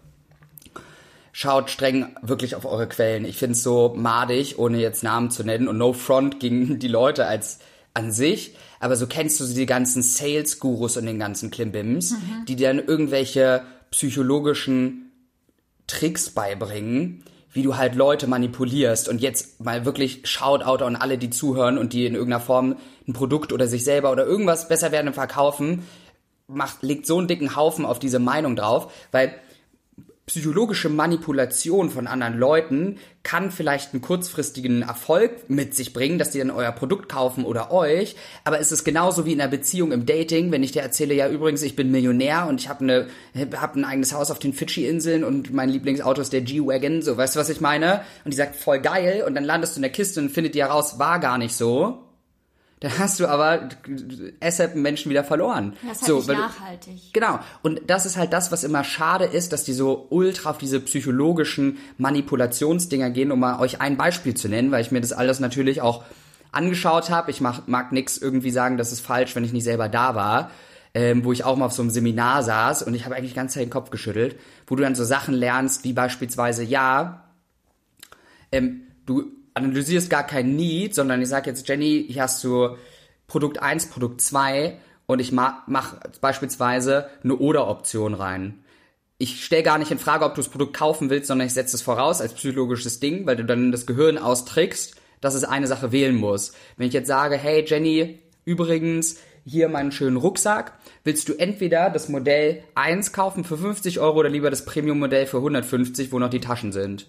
schaut 1.33 1.71
streng 1.71 2.15
wirklich 2.21 2.55
auf 2.55 2.67
eure 2.67 2.87
Quellen. 2.87 3.25
Ich 3.25 3.39
finde 3.39 3.55
es 3.55 3.63
so 3.63 3.95
madig, 3.97 4.59
ohne 4.59 4.79
jetzt 4.79 5.03
Namen 5.03 5.31
zu 5.31 5.43
nennen 5.43 5.67
und 5.67 5.79
no 5.79 5.93
front 5.95 6.39
gegen 6.39 6.79
die 6.79 6.89
Leute 6.89 7.27
als 7.27 7.59
an 7.95 8.13
sich. 8.13 8.55
Aber 8.81 8.97
so 8.97 9.07
kennst 9.07 9.41
du 9.41 9.47
die 9.47 9.67
ganzen 9.67 10.03
Sales-Gurus 10.03 10.97
und 10.97 11.07
den 11.07 11.19
ganzen 11.19 11.51
Klimbims, 11.51 12.13
mhm. 12.13 12.45
die 12.47 12.57
dir 12.57 12.69
dann 12.69 12.85
irgendwelche 12.85 13.63
psychologischen 13.91 15.13
Tricks 15.87 16.31
beibringen, 16.31 17.25
wie 17.53 17.63
du 17.63 17.77
halt 17.77 17.95
Leute 17.95 18.27
manipulierst. 18.27 19.09
Und 19.09 19.21
jetzt 19.21 19.63
mal 19.63 19.85
wirklich 19.85 20.27
Shoutout 20.27 20.85
an 20.85 20.97
alle, 20.97 21.19
die 21.19 21.31
zuhören 21.31 21.79
und 21.79 21.93
die 21.93 22.07
in 22.07 22.15
irgendeiner 22.15 22.43
Form 22.43 22.77
ein 23.07 23.13
Produkt 23.13 23.53
oder 23.53 23.67
sich 23.67 23.85
selber 23.85 24.11
oder 24.11 24.25
irgendwas 24.25 24.69
besser 24.69 24.91
werden 24.91 25.13
verkaufen, 25.13 25.87
macht, 26.47 26.83
legt 26.83 27.07
so 27.07 27.19
einen 27.19 27.29
dicken 27.29 27.55
Haufen 27.55 27.85
auf 27.85 27.99
diese 27.99 28.19
Meinung 28.19 28.57
drauf, 28.57 28.93
weil 29.13 29.35
psychologische 30.33 30.89
Manipulation 30.89 31.91
von 31.91 32.07
anderen 32.07 32.39
Leuten 32.39 32.97
kann 33.23 33.51
vielleicht 33.51 33.93
einen 33.93 34.01
kurzfristigen 34.01 34.81
Erfolg 34.81 35.51
mit 35.51 35.77
sich 35.77 35.93
bringen, 35.93 36.19
dass 36.19 36.31
die 36.31 36.39
dann 36.39 36.51
euer 36.51 36.73
Produkt 36.73 37.11
kaufen 37.11 37.45
oder 37.45 37.71
euch, 37.71 38.17
aber 38.43 38.59
es 38.59 38.73
ist 38.73 38.83
genauso 38.83 39.27
wie 39.27 39.35
in 39.35 39.43
einer 39.43 39.51
Beziehung 39.51 39.93
im 39.93 40.07
Dating, 40.07 40.51
wenn 40.51 40.63
ich 40.63 40.73
dir 40.73 40.81
erzähle, 40.81 41.13
ja 41.13 41.29
übrigens, 41.29 41.61
ich 41.61 41.77
bin 41.77 41.91
Millionär 41.91 42.47
und 42.49 42.63
ich 42.63 42.71
habe 42.71 42.81
eine 42.81 43.09
hab 43.61 43.77
ein 43.77 43.85
eigenes 43.85 44.15
Haus 44.15 44.31
auf 44.31 44.39
den 44.39 44.55
Fidschi-Inseln 44.55 45.23
und 45.23 45.53
mein 45.53 45.69
Lieblingsauto 45.69 46.23
ist 46.23 46.33
der 46.33 46.41
G-Wagon, 46.41 47.03
so, 47.03 47.19
weißt 47.19 47.37
du, 47.37 47.41
was 47.41 47.51
ich 47.51 47.61
meine? 47.61 48.01
Und 48.25 48.33
die 48.33 48.39
sagt, 48.39 48.57
voll 48.57 48.81
geil. 48.81 49.25
Und 49.27 49.35
dann 49.35 49.45
landest 49.45 49.77
du 49.77 49.81
in 49.81 49.83
der 49.83 49.93
Kiste 49.93 50.19
und 50.19 50.31
findet 50.31 50.55
die 50.55 50.63
heraus, 50.63 50.99
war 50.99 51.21
gar 51.21 51.37
nicht 51.37 51.55
so 51.55 52.02
dann 52.83 52.99
hast 52.99 53.21
du 53.21 53.29
aber 53.29 53.69
ASAP 54.41 54.75
Menschen 54.75 55.09
wieder 55.09 55.23
verloren. 55.23 55.75
Das 55.87 56.03
ist 56.03 56.03
halt 56.03 56.09
so, 56.09 56.17
nicht 56.17 56.41
nachhaltig. 56.41 56.97
Du, 56.97 57.21
genau. 57.21 57.39
Und 57.63 57.81
das 57.87 58.07
ist 58.07 58.17
halt 58.17 58.33
das, 58.33 58.51
was 58.51 58.65
immer 58.65 58.83
schade 58.83 59.25
ist, 59.25 59.53
dass 59.53 59.63
die 59.63 59.73
so 59.73 60.09
ultra 60.11 60.51
auf 60.51 60.59
diese 60.59 60.81
psychologischen 60.81 61.79
Manipulationsdinger 61.99 63.11
gehen, 63.11 63.31
um 63.31 63.39
mal 63.39 63.61
euch 63.61 63.81
ein 63.81 63.97
Beispiel 63.97 64.35
zu 64.35 64.49
nennen, 64.49 64.73
weil 64.73 64.83
ich 64.83 64.91
mir 64.91 65.01
das 65.01 65.13
alles 65.13 65.39
natürlich 65.39 65.81
auch 65.81 66.03
angeschaut 66.51 67.09
habe. 67.09 67.31
Ich 67.31 67.41
mach, 67.41 67.69
mag 67.69 67.93
nix 67.93 68.19
irgendwie 68.19 68.51
sagen, 68.51 68.79
das 68.79 68.91
ist 68.91 69.01
falsch, 69.01 69.37
wenn 69.37 69.45
ich 69.45 69.53
nicht 69.53 69.65
selber 69.65 69.89
da 69.89 70.17
war. 70.17 70.51
Ähm, 70.95 71.25
wo 71.25 71.33
ich 71.33 71.45
auch 71.45 71.57
mal 71.57 71.65
auf 71.65 71.73
so 71.73 71.81
einem 71.81 71.91
Seminar 71.91 72.43
saß 72.43 72.83
und 72.83 72.93
ich 72.93 73.07
habe 73.07 73.15
eigentlich 73.15 73.35
Zeit 73.35 73.63
den 73.63 73.71
Kopf 73.71 73.89
geschüttelt, 73.89 74.39
wo 74.67 74.77
du 74.77 74.83
dann 74.83 74.95
so 74.95 75.05
Sachen 75.05 75.33
lernst, 75.33 75.85
wie 75.85 75.95
beispielsweise, 75.95 76.65
ja, 76.65 77.25
ähm, 78.51 78.83
du 79.07 79.33
analysierst 79.55 80.11
gar 80.11 80.27
kein 80.27 80.57
Need, 80.57 80.95
sondern 80.95 81.23
ich 81.23 81.29
sage 81.29 81.51
jetzt, 81.51 81.69
Jenny, 81.69 82.07
hier 82.09 82.23
hast 82.23 82.43
du 82.45 82.77
Produkt 83.27 83.63
1, 83.63 83.87
Produkt 83.87 84.21
2 84.21 84.79
und 85.07 85.21
ich 85.21 85.33
ma 85.33 85.63
mache 85.67 85.99
beispielsweise 86.21 87.09
eine 87.23 87.37
Oder-Option 87.37 88.15
rein. 88.15 88.65
Ich 89.19 89.45
stelle 89.45 89.63
gar 89.63 89.79
nicht 89.79 89.91
in 89.91 89.99
Frage, 89.99 90.25
ob 90.25 90.35
du 90.35 90.41
das 90.41 90.51
Produkt 90.51 90.77
kaufen 90.77 91.11
willst, 91.11 91.29
sondern 91.29 91.47
ich 91.47 91.55
setze 91.55 91.77
es 91.77 91.83
voraus 91.83 92.21
als 92.21 92.35
psychologisches 92.35 92.99
Ding, 92.99 93.27
weil 93.27 93.37
du 93.37 93.45
dann 93.45 93.73
das 93.73 93.87
Gehirn 93.87 94.19
austrickst, 94.19 94.97
dass 95.21 95.35
es 95.35 95.45
eine 95.45 95.67
Sache 95.67 95.93
wählen 95.93 96.17
muss. 96.17 96.53
Wenn 96.77 96.89
ich 96.89 96.95
jetzt 96.95 97.07
sage, 97.07 97.37
hey 97.37 97.65
Jenny, 97.67 98.19
übrigens, 98.45 99.19
hier 99.45 99.69
meinen 99.69 99.93
schönen 99.93 100.17
Rucksack, 100.17 100.79
willst 101.05 101.29
du 101.29 101.35
entweder 101.35 101.91
das 101.91 102.09
Modell 102.09 102.63
1 102.75 103.13
kaufen 103.13 103.45
für 103.45 103.57
50 103.57 104.01
Euro 104.01 104.21
oder 104.21 104.29
lieber 104.29 104.51
das 104.51 104.65
Premium-Modell 104.65 105.27
für 105.27 105.39
150, 105.39 106.13
wo 106.13 106.19
noch 106.19 106.31
die 106.31 106.41
Taschen 106.41 106.73
sind. 106.73 107.07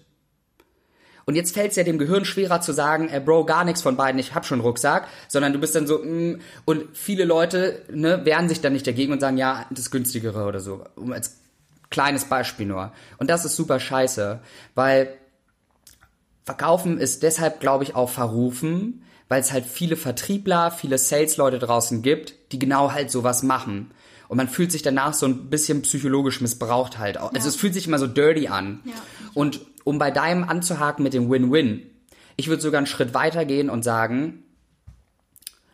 Und 1.26 1.34
jetzt 1.34 1.54
fällt 1.54 1.70
es 1.70 1.76
ja 1.76 1.84
dem 1.84 1.98
Gehirn 1.98 2.24
schwerer 2.24 2.60
zu 2.60 2.72
sagen, 2.72 3.08
ey 3.08 3.20
Bro, 3.20 3.44
gar 3.46 3.64
nichts 3.64 3.82
von 3.82 3.96
beiden, 3.96 4.18
ich 4.18 4.34
hab 4.34 4.44
schon 4.44 4.60
Rucksack, 4.60 5.08
sondern 5.28 5.52
du 5.52 5.58
bist 5.58 5.74
dann 5.74 5.86
so, 5.86 5.98
mm, 5.98 6.40
und 6.64 6.96
viele 6.96 7.24
Leute 7.24 7.82
ne, 7.90 8.24
wehren 8.24 8.48
sich 8.48 8.60
dann 8.60 8.72
nicht 8.72 8.86
dagegen 8.86 9.12
und 9.12 9.20
sagen, 9.20 9.38
ja, 9.38 9.66
das 9.70 9.90
günstigere 9.90 10.44
oder 10.44 10.60
so. 10.60 10.84
Um 10.96 11.12
als 11.12 11.36
kleines 11.90 12.24
Beispiel 12.24 12.66
nur. 12.66 12.92
Und 13.18 13.30
das 13.30 13.44
ist 13.44 13.56
super 13.56 13.78
scheiße, 13.78 14.40
weil 14.74 15.16
Verkaufen 16.44 16.98
ist 16.98 17.22
deshalb, 17.22 17.60
glaube 17.60 17.84
ich, 17.84 17.94
auch 17.96 18.10
verrufen, 18.10 19.02
weil 19.28 19.40
es 19.40 19.52
halt 19.52 19.64
viele 19.64 19.96
Vertriebler, 19.96 20.70
viele 20.70 20.98
Sales-Leute 20.98 21.58
draußen 21.58 22.02
gibt, 22.02 22.34
die 22.52 22.58
genau 22.58 22.92
halt 22.92 23.10
sowas 23.10 23.42
machen. 23.42 23.92
Und 24.28 24.36
man 24.36 24.48
fühlt 24.48 24.70
sich 24.70 24.82
danach 24.82 25.14
so 25.14 25.26
ein 25.26 25.48
bisschen 25.48 25.82
psychologisch 25.82 26.40
missbraucht 26.40 26.98
halt. 26.98 27.16
Also 27.16 27.32
ja. 27.34 27.46
es 27.46 27.56
fühlt 27.56 27.74
sich 27.74 27.86
immer 27.86 27.98
so 27.98 28.06
dirty 28.06 28.48
an. 28.48 28.80
Ja. 28.84 28.92
Und 29.32 29.60
um 29.84 29.98
bei 29.98 30.10
deinem 30.10 30.44
anzuhaken 30.44 31.02
mit 31.02 31.14
dem 31.14 31.30
Win-Win, 31.30 31.82
ich 32.36 32.48
würde 32.48 32.62
sogar 32.62 32.78
einen 32.78 32.86
Schritt 32.86 33.14
weiter 33.14 33.44
gehen 33.44 33.70
und 33.70 33.82
sagen, 33.82 34.42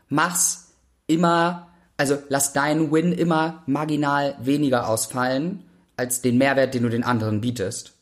mach's 0.08 0.74
immer, 1.06 1.68
also 1.96 2.18
lass 2.28 2.52
deinen 2.52 2.92
Win 2.92 3.12
immer 3.12 3.62
marginal 3.66 4.36
weniger 4.40 4.88
ausfallen 4.88 5.64
als 5.96 6.22
den 6.22 6.38
Mehrwert, 6.38 6.74
den 6.74 6.82
du 6.82 6.88
den 6.88 7.04
anderen 7.04 7.40
bietest. 7.40 7.94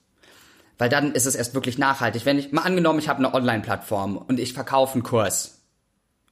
Weil 0.79 0.89
dann 0.89 1.13
ist 1.13 1.27
es 1.27 1.35
erst 1.35 1.55
wirklich 1.55 1.77
nachhaltig. 1.77 2.25
Wenn 2.25 2.39
ich, 2.39 2.53
mal 2.53 2.63
angenommen, 2.63 3.01
ich 3.01 3.09
habe 3.09 3.19
eine 3.19 3.35
Online-Plattform 3.35 4.17
und 4.17 4.39
ich 4.39 4.53
verkaufe 4.53 4.95
einen 4.95 5.03
Kurs. 5.03 5.61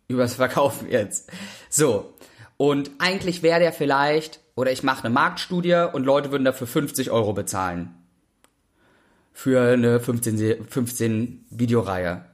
Übers 0.08 0.34
Verkaufen 0.34 0.88
jetzt. 0.88 1.30
So. 1.68 2.14
Und 2.56 2.90
eigentlich 2.98 3.42
wäre 3.42 3.58
der 3.58 3.72
vielleicht, 3.72 4.40
oder 4.54 4.70
ich 4.70 4.84
mache 4.84 5.04
eine 5.04 5.12
Marktstudie 5.12 5.88
und 5.92 6.04
Leute 6.04 6.30
würden 6.30 6.44
dafür 6.44 6.68
50 6.68 7.10
Euro 7.10 7.32
bezahlen. 7.32 7.94
Für 9.32 9.72
eine 9.72 10.00
15, 10.00 10.64
15 10.66 11.44
Videoreihe. 11.50 12.24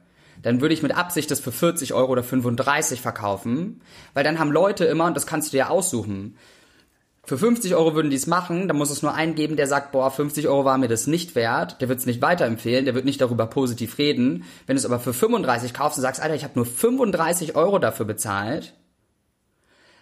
Dann 0.43 0.61
würde 0.61 0.73
ich 0.73 0.83
mit 0.83 0.95
Absicht 0.95 1.31
das 1.31 1.39
für 1.39 1.51
40 1.51 1.93
Euro 1.93 2.11
oder 2.11 2.23
35 2.23 3.01
verkaufen, 3.01 3.81
weil 4.13 4.23
dann 4.23 4.39
haben 4.39 4.51
Leute 4.51 4.85
immer, 4.85 5.05
und 5.05 5.15
das 5.15 5.25
kannst 5.25 5.51
du 5.51 5.57
dir 5.57 5.69
aussuchen, 5.69 6.37
für 7.25 7.37
50 7.37 7.73
Euro 7.75 7.95
würden 7.95 8.09
die 8.09 8.17
es 8.17 8.27
machen, 8.27 8.67
dann 8.67 8.75
muss 8.75 8.89
es 8.89 9.01
nur 9.01 9.13
einen 9.13 9.35
geben, 9.35 9.55
der 9.55 9.67
sagt, 9.67 9.93
boah, 9.93 10.11
50 10.11 10.49
Euro 10.49 10.65
war 10.65 10.77
mir 10.77 10.89
das 10.89 11.07
nicht 11.07 11.35
wert, 11.35 11.79
der 11.79 11.87
wird 11.87 11.99
es 11.99 12.05
nicht 12.05 12.21
weiterempfehlen, 12.21 12.83
der 12.83 12.95
wird 12.95 13.05
nicht 13.05 13.21
darüber 13.21 13.47
positiv 13.47 13.97
reden. 13.97 14.43
Wenn 14.67 14.75
du 14.75 14.79
es 14.79 14.85
aber 14.85 14.99
für 14.99 15.13
35 15.13 15.73
kaufst 15.73 15.97
und 15.97 16.01
sagst, 16.01 16.21
Alter, 16.21 16.35
ich 16.35 16.43
habe 16.43 16.55
nur 16.55 16.65
35 16.65 17.55
Euro 17.55 17.79
dafür 17.79 18.05
bezahlt, 18.05 18.73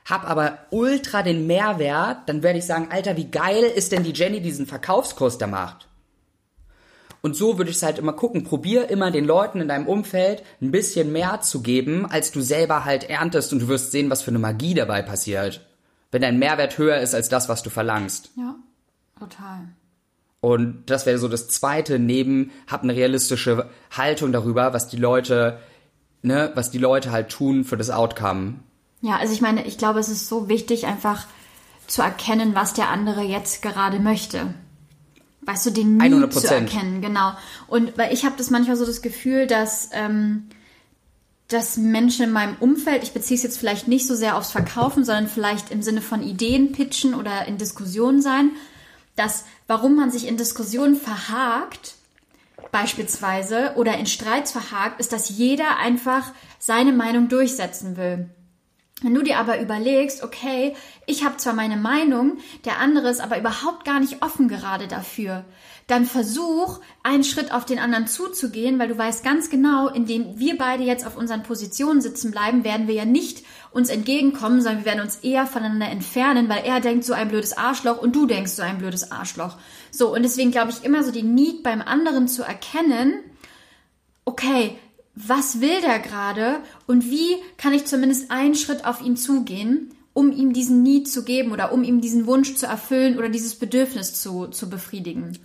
hab 0.04 0.28
aber 0.28 0.58
ultra 0.72 1.22
den 1.22 1.46
Mehrwert, 1.46 2.28
dann 2.28 2.42
werde 2.42 2.58
ich 2.58 2.66
sagen, 2.66 2.88
Alter, 2.90 3.16
wie 3.18 3.30
geil 3.30 3.66
ist 3.66 3.92
denn 3.92 4.04
die 4.04 4.14
Jenny, 4.14 4.38
die 4.38 4.50
diesen 4.50 4.66
Verkaufskurs 4.66 5.38
da 5.38 5.46
macht? 5.46 5.88
Und 7.22 7.36
so 7.36 7.60
würde 7.60 7.70
ich 7.70 7.78
es 7.78 7.84
halt 7.84 8.00
immer 8.00 8.14
gucken. 8.14 8.44
Probier 8.44 8.90
immer 8.90 9.12
den 9.12 9.26
Leuten 9.26 9.62
in 9.62 9.68
deinem 9.68 9.86
Umfeld 9.86 10.42
ein 10.60 10.72
bisschen 10.72 11.12
mehr 11.12 11.42
zu 11.42 11.62
geben, 11.62 12.08
als 12.08 12.32
du 12.32 12.42
selber 12.42 12.84
halt 12.84 13.08
erntest 13.08 13.54
und 13.54 13.60
du 13.60 13.68
wirst 13.68 13.92
sehen, 13.92 14.10
was 14.10 14.24
für 14.24 14.32
eine 14.32 14.40
Magie 14.40 14.74
dabei 14.74 15.04
passiert 15.04 15.62
wenn 16.12 16.22
dein 16.22 16.40
Mehrwert 16.40 16.78
höher 16.78 16.98
ist 16.98 17.16
als 17.16 17.30
das, 17.30 17.50
was 17.50 17.64
du 17.64 17.70
verlangst. 17.70 18.32
Ja, 18.36 18.56
total. 19.18 19.70
Und 20.42 20.90
das 20.90 21.06
wäre 21.06 21.20
so 21.20 21.28
das 21.28 21.48
zweite 21.50 22.00
neben, 22.00 22.52
hab 22.68 22.84
eine 22.84 22.96
realistische 22.96 23.70
Haltung 23.92 24.32
darüber, 24.32 24.74
was 24.74 24.88
die 24.88 24.98
Leute, 24.98 25.60
ne, 26.24 26.52
was 26.56 26.72
die 26.72 26.80
Leute 26.80 27.12
halt 27.12 27.30
tun 27.30 27.64
für 27.64 27.78
das 27.78 27.92
Outcome. 27.92 28.56
Ja, 29.02 29.18
also 29.18 29.34
ich 29.34 29.42
meine, 29.42 29.66
ich 29.66 29.78
glaube, 29.78 30.00
es 30.00 30.10
ist 30.10 30.28
so 30.28 30.50
wichtig, 30.50 30.88
einfach 30.88 31.28
zu 31.88 32.02
erkennen, 32.02 32.56
was 32.56 32.74
der 32.74 32.90
andere 32.90 33.22
jetzt 33.22 33.62
gerade 33.62 34.00
möchte. 34.00 34.54
Weißt 35.42 35.66
du, 35.66 35.72
den 35.72 35.98
Need 35.98 36.14
100%. 36.14 36.30
zu 36.30 36.54
erkennen, 36.54 37.02
genau. 37.02 37.34
Und 37.68 37.98
weil 37.98 38.14
ich 38.14 38.26
habe 38.26 38.36
das 38.38 38.50
manchmal 38.50 38.78
so 38.78 38.86
das 38.86 39.02
Gefühl, 39.02 39.48
dass 39.48 39.90
ähm, 39.92 40.50
dass 41.52 41.78
Menschen 41.78 42.26
in 42.26 42.32
meinem 42.32 42.56
Umfeld, 42.60 43.04
ich 43.04 43.14
beziehe 43.14 43.38
es 43.38 43.44
jetzt 43.44 43.58
vielleicht 43.58 43.88
nicht 43.88 44.08
so 44.08 44.16
sehr 44.16 44.38
aufs 44.38 44.52
Verkaufen, 44.52 45.04
sondern 45.04 45.28
vielleicht 45.28 45.72
im 45.72 45.82
Sinne 45.82 46.02
von 46.02 46.24
Ideen 46.24 46.72
pitchen 46.72 47.14
oder 47.14 47.46
in 47.48 47.58
Diskussionen 47.58 48.22
sein, 48.22 48.52
dass 49.16 49.46
warum 49.68 49.96
man 49.96 50.12
sich 50.12 50.28
in 50.28 50.38
Diskussionen 50.38 50.96
verhakt, 50.96 51.96
beispielsweise, 52.72 53.74
oder 53.76 53.98
in 53.98 54.06
Streits 54.06 54.52
verhakt, 54.52 55.00
ist, 55.00 55.12
dass 55.12 55.30
jeder 55.30 55.78
einfach 55.78 56.32
seine 56.58 56.94
Meinung 56.94 57.28
durchsetzen 57.28 57.98
will. 57.98 58.30
Wenn 59.02 59.16
du 59.16 59.24
dir 59.24 59.40
aber 59.40 59.60
überlegst, 59.60 60.24
okay, 60.24 60.76
ich 61.08 61.26
habe 61.26 61.38
zwar 61.38 61.54
meine 61.54 61.78
Meinung, 61.78 62.38
der 62.66 62.80
andere 62.80 63.10
ist 63.10 63.20
aber 63.20 63.40
überhaupt 63.40 63.84
gar 63.84 64.00
nicht 64.00 64.22
offen 64.22 64.48
gerade 64.48 64.88
dafür, 64.88 65.44
dann 65.88 66.06
versuch, 66.06 66.80
einen 67.02 67.24
Schritt 67.24 67.52
auf 67.52 67.66
den 67.66 67.80
anderen 67.80 68.06
zuzugehen, 68.06 68.78
weil 68.78 68.90
du 68.90 68.98
weißt 68.98 69.24
ganz 69.24 69.50
genau, 69.50 69.88
indem 69.88 70.38
wir 70.38 70.56
beide 70.56 70.84
jetzt 70.84 71.06
auf 71.06 71.18
unseren 71.18 71.42
Positionen 71.42 72.00
sitzen 72.00 72.30
bleiben, 72.30 72.64
werden 72.64 72.88
wir 72.88 72.94
ja 72.94 73.06
nicht 73.06 73.44
uns 73.72 73.90
entgegenkommen, 73.90 74.62
sondern 74.62 74.86
wir 74.86 74.92
werden 74.92 75.02
uns 75.02 75.18
eher 75.18 75.48
voneinander 75.48 75.90
entfernen, 75.90 76.48
weil 76.48 76.64
er 76.64 76.80
denkt 76.80 77.04
so 77.04 77.14
ein 77.14 77.30
blödes 77.30 77.58
Arschloch 77.58 77.98
und 77.98 78.16
du 78.16 78.28
denkst 78.28 78.52
so 78.52 78.62
ein 78.62 78.78
blödes 78.78 79.12
Arschloch. 79.12 79.58
So, 79.90 80.14
und 80.14 80.22
deswegen 80.22 80.52
glaube 80.52 80.72
ich 80.72 80.84
immer 80.84 81.04
so 81.04 81.12
die 81.12 81.24
Need 81.24 81.64
beim 81.64 81.82
anderen 81.82 82.28
zu 82.28 82.44
erkennen, 82.44 83.16
okay, 84.26 84.78
was 85.16 85.60
will 85.60 85.82
der 85.82 86.00
gerade 86.00 86.60
und 86.88 87.06
wie 87.06 87.36
kann 87.58 87.74
ich 87.74 87.86
zumindest 87.86 88.32
einen 88.32 88.56
Schritt 88.56 88.86
auf 88.86 89.02
ihn 89.02 89.18
zugehen, 89.18 89.94
um 90.14 90.32
ihm 90.32 90.54
diesen 90.54 90.84
Need 90.84 91.10
zu 91.10 91.24
geben 91.24 91.52
oder 91.52 91.72
um 91.72 91.84
ihm 91.84 92.02
diesen 92.02 92.28
Wunsch 92.28 92.56
zu 92.56 92.66
erfüllen 92.66 93.18
oder 93.18 93.30
dieses 93.30 93.56
Bedürfnis 93.56 94.22
zu, 94.22 94.48
zu 94.48 94.70
befriedigen. 94.70 95.38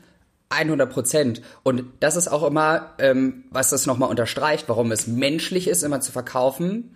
100 0.48 0.90
Prozent. 0.90 1.42
Und 1.62 1.84
das 2.00 2.16
ist 2.16 2.28
auch 2.28 2.44
immer, 2.44 2.94
ähm, 2.98 3.44
was 3.50 3.70
das 3.70 3.86
nochmal 3.86 4.10
unterstreicht, 4.10 4.68
warum 4.68 4.92
es 4.92 5.06
menschlich 5.06 5.68
ist, 5.68 5.82
immer 5.82 6.00
zu 6.00 6.12
verkaufen. 6.12 6.94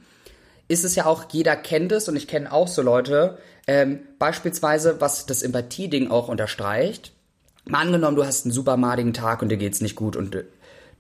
Ist 0.69 0.85
es 0.85 0.95
ja 0.95 1.07
auch, 1.07 1.25
jeder 1.33 1.57
kennt 1.57 1.91
es 1.91 2.09
und 2.09 2.15
ich 2.15 2.29
kenne 2.29 2.53
auch 2.53 2.69
so 2.69 2.83
Leute, 2.83 3.39
ähm, 3.67 4.01
beispielsweise, 4.19 5.01
was 5.01 5.27
das 5.27 5.43
Empathie-Ding 5.43 6.11
auch 6.11 6.29
unterstreicht. 6.29 7.13
Mal 7.65 7.81
angenommen, 7.81 8.17
du 8.17 8.25
hast 8.25 8.45
einen 8.45 8.53
super 8.53 8.77
madigen 8.77 9.13
Tag 9.13 9.43
und 9.43 9.49
dir 9.49 9.59
geht's 9.59 9.81
nicht 9.81 9.97
gut 9.97 10.17
und 10.17 10.37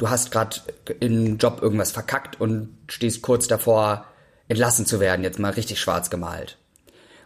du 0.01 0.09
hast 0.09 0.31
gerade 0.31 0.57
im 0.99 1.37
Job 1.37 1.61
irgendwas 1.61 1.93
verkackt 1.93 2.41
und 2.41 2.71
stehst 2.89 3.21
kurz 3.21 3.49
davor, 3.49 4.07
entlassen 4.49 4.87
zu 4.87 4.99
werden, 4.99 5.23
jetzt 5.23 5.39
mal 5.39 5.53
richtig 5.53 5.79
schwarz 5.79 6.09
gemalt. 6.09 6.57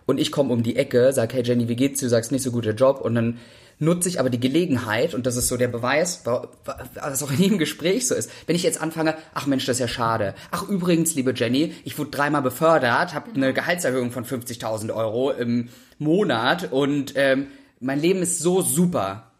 Und 0.06 0.18
ich 0.18 0.32
komme 0.32 0.52
um 0.52 0.62
die 0.62 0.76
Ecke, 0.76 1.12
sag, 1.12 1.32
hey 1.32 1.42
Jenny, 1.42 1.68
wie 1.68 1.76
geht's 1.76 2.00
dir? 2.00 2.06
Du 2.06 2.10
sagst 2.10 2.32
nicht 2.32 2.42
so 2.42 2.50
guter 2.50 2.72
Job 2.72 3.00
und 3.00 3.14
dann 3.14 3.38
nutze 3.78 4.08
ich 4.08 4.18
aber 4.18 4.28
die 4.28 4.40
Gelegenheit, 4.40 5.14
und 5.14 5.24
das 5.24 5.36
ist 5.36 5.48
so 5.48 5.56
der 5.56 5.68
Beweis, 5.68 6.24
was 6.26 7.22
auch 7.22 7.30
in 7.30 7.38
jedem 7.38 7.58
Gespräch 7.58 8.08
so 8.08 8.14
ist, 8.14 8.30
wenn 8.46 8.56
ich 8.56 8.64
jetzt 8.64 8.80
anfange, 8.80 9.14
ach 9.34 9.46
Mensch, 9.46 9.66
das 9.66 9.76
ist 9.76 9.80
ja 9.80 9.88
schade. 9.88 10.34
Ach 10.50 10.68
übrigens, 10.68 11.14
liebe 11.14 11.32
Jenny, 11.34 11.74
ich 11.84 11.96
wurde 11.96 12.10
dreimal 12.10 12.42
befördert, 12.42 13.14
habe 13.14 13.30
eine 13.34 13.54
Gehaltserhöhung 13.54 14.10
von 14.10 14.24
50.000 14.24 14.92
Euro 14.92 15.30
im 15.30 15.68
Monat 15.98 16.72
und 16.72 17.12
ähm, 17.14 17.46
mein 17.78 18.00
Leben 18.00 18.22
ist 18.22 18.40
so 18.40 18.62
super. 18.62 19.30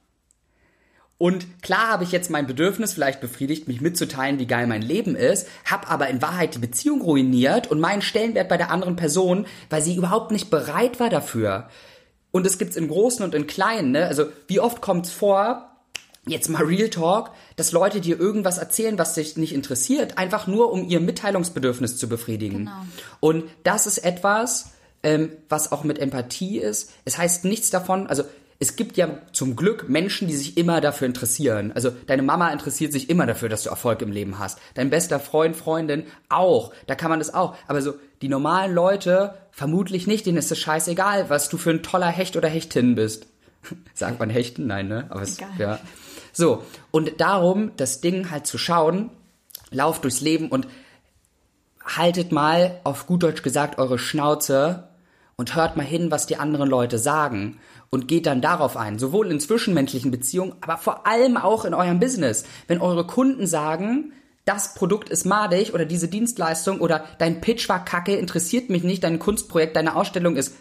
Und 1.16 1.62
klar 1.62 1.88
habe 1.88 2.04
ich 2.04 2.12
jetzt 2.12 2.30
mein 2.30 2.46
Bedürfnis 2.46 2.92
vielleicht 2.92 3.20
befriedigt, 3.20 3.68
mich 3.68 3.80
mitzuteilen, 3.80 4.38
wie 4.38 4.46
geil 4.46 4.66
mein 4.66 4.82
Leben 4.82 5.14
ist, 5.14 5.46
habe 5.64 5.88
aber 5.88 6.08
in 6.08 6.20
Wahrheit 6.20 6.54
die 6.54 6.58
Beziehung 6.58 7.00
ruiniert 7.02 7.70
und 7.70 7.80
meinen 7.80 8.02
Stellenwert 8.02 8.48
bei 8.48 8.56
der 8.56 8.70
anderen 8.70 8.96
Person, 8.96 9.46
weil 9.70 9.80
sie 9.80 9.94
überhaupt 9.94 10.32
nicht 10.32 10.50
bereit 10.50 10.98
war 10.98 11.10
dafür. 11.10 11.68
Und 12.32 12.46
es 12.46 12.58
gibt's 12.58 12.76
in 12.76 12.88
großen 12.88 13.24
und 13.24 13.34
in 13.34 13.46
kleinen, 13.46 13.92
ne? 13.92 14.06
Also 14.06 14.26
wie 14.48 14.58
oft 14.58 14.80
kommt's 14.80 15.12
vor, 15.12 15.70
jetzt 16.26 16.48
mal 16.48 16.64
Real 16.64 16.88
Talk, 16.88 17.30
dass 17.54 17.70
Leute 17.70 18.00
dir 18.00 18.18
irgendwas 18.18 18.58
erzählen, 18.58 18.98
was 18.98 19.14
dich 19.14 19.36
nicht 19.36 19.54
interessiert, 19.54 20.18
einfach 20.18 20.48
nur 20.48 20.72
um 20.72 20.88
ihr 20.88 20.98
Mitteilungsbedürfnis 20.98 21.96
zu 21.96 22.08
befriedigen. 22.08 22.58
Genau. 22.58 22.84
Und 23.20 23.44
das 23.62 23.86
ist 23.86 23.98
etwas, 23.98 24.72
ähm, 25.04 25.30
was 25.48 25.70
auch 25.70 25.84
mit 25.84 25.98
Empathie 25.98 26.58
ist. 26.58 26.90
Es 27.04 27.18
heißt 27.18 27.44
nichts 27.44 27.70
davon, 27.70 28.08
also 28.08 28.24
es 28.64 28.76
gibt 28.76 28.96
ja 28.96 29.18
zum 29.32 29.56
Glück 29.56 29.90
Menschen, 29.90 30.26
die 30.26 30.34
sich 30.34 30.56
immer 30.56 30.80
dafür 30.80 31.06
interessieren. 31.06 31.70
Also 31.74 31.90
deine 32.06 32.22
Mama 32.22 32.50
interessiert 32.50 32.94
sich 32.94 33.10
immer 33.10 33.26
dafür, 33.26 33.50
dass 33.50 33.62
du 33.62 33.68
Erfolg 33.68 34.00
im 34.00 34.10
Leben 34.10 34.38
hast. 34.38 34.58
Dein 34.72 34.88
bester 34.88 35.20
Freund, 35.20 35.54
Freundin 35.54 36.04
auch. 36.30 36.72
Da 36.86 36.94
kann 36.94 37.10
man 37.10 37.18
das 37.18 37.34
auch. 37.34 37.56
Aber 37.68 37.82
so 37.82 37.92
die 38.22 38.28
normalen 38.28 38.72
Leute 38.74 39.34
vermutlich 39.50 40.06
nicht. 40.06 40.24
Denen 40.24 40.38
ist 40.38 40.50
es 40.50 40.58
scheißegal, 40.58 41.28
was 41.28 41.50
du 41.50 41.58
für 41.58 41.70
ein 41.70 41.82
toller 41.82 42.06
Hecht 42.06 42.38
oder 42.38 42.48
Hechtin 42.48 42.94
bist. 42.94 43.26
Sagt 43.94 44.18
man 44.18 44.30
Hechten? 44.30 44.66
Nein, 44.66 44.88
ne? 44.88 45.08
Aber 45.10 45.20
es, 45.20 45.36
ja. 45.58 45.78
So. 46.32 46.64
Und 46.90 47.20
darum, 47.20 47.72
das 47.76 48.00
Ding 48.00 48.30
halt 48.30 48.46
zu 48.46 48.56
schauen, 48.56 49.10
lauft 49.72 50.04
durchs 50.04 50.22
Leben 50.22 50.48
und 50.48 50.66
haltet 51.84 52.32
mal 52.32 52.80
auf 52.84 53.06
gut 53.06 53.24
Deutsch 53.24 53.42
gesagt 53.42 53.78
eure 53.78 53.98
Schnauze 53.98 54.88
und 55.36 55.56
hört 55.56 55.76
mal 55.76 55.86
hin, 55.86 56.10
was 56.10 56.26
die 56.26 56.36
anderen 56.36 56.68
Leute 56.68 56.98
sagen 56.98 57.58
und 57.90 58.08
geht 58.08 58.26
dann 58.26 58.40
darauf 58.40 58.76
ein, 58.76 58.98
sowohl 58.98 59.30
in 59.30 59.40
zwischenmenschlichen 59.40 60.10
Beziehungen, 60.10 60.54
aber 60.60 60.76
vor 60.76 61.06
allem 61.06 61.36
auch 61.36 61.64
in 61.64 61.74
eurem 61.74 62.00
Business. 62.00 62.44
Wenn 62.66 62.80
eure 62.80 63.06
Kunden 63.06 63.46
sagen, 63.46 64.12
das 64.44 64.74
Produkt 64.74 65.08
ist 65.08 65.24
madig 65.24 65.72
oder 65.74 65.84
diese 65.84 66.08
Dienstleistung 66.08 66.80
oder 66.80 67.04
dein 67.18 67.40
Pitch 67.40 67.68
war 67.68 67.84
kacke, 67.84 68.16
interessiert 68.16 68.68
mich 68.68 68.82
nicht, 68.82 69.04
dein 69.04 69.18
Kunstprojekt, 69.18 69.76
deine 69.76 69.96
Ausstellung 69.96 70.36
ist 70.36 70.54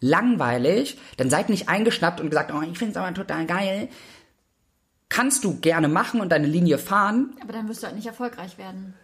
langweilig, 0.00 0.98
dann 1.16 1.30
seid 1.30 1.48
nicht 1.48 1.68
eingeschnappt 1.68 2.20
und 2.20 2.30
gesagt, 2.30 2.52
oh, 2.52 2.62
ich 2.62 2.78
finde 2.78 2.92
es 2.92 2.96
aber 2.96 3.14
total 3.14 3.46
geil. 3.46 3.88
Kannst 5.08 5.44
du 5.44 5.60
gerne 5.60 5.88
machen 5.88 6.20
und 6.20 6.30
deine 6.30 6.48
Linie 6.48 6.78
fahren. 6.78 7.34
Aber 7.40 7.52
dann 7.52 7.68
wirst 7.68 7.82
du 7.82 7.86
halt 7.86 7.96
nicht 7.96 8.06
erfolgreich 8.06 8.58
werden. 8.58 8.94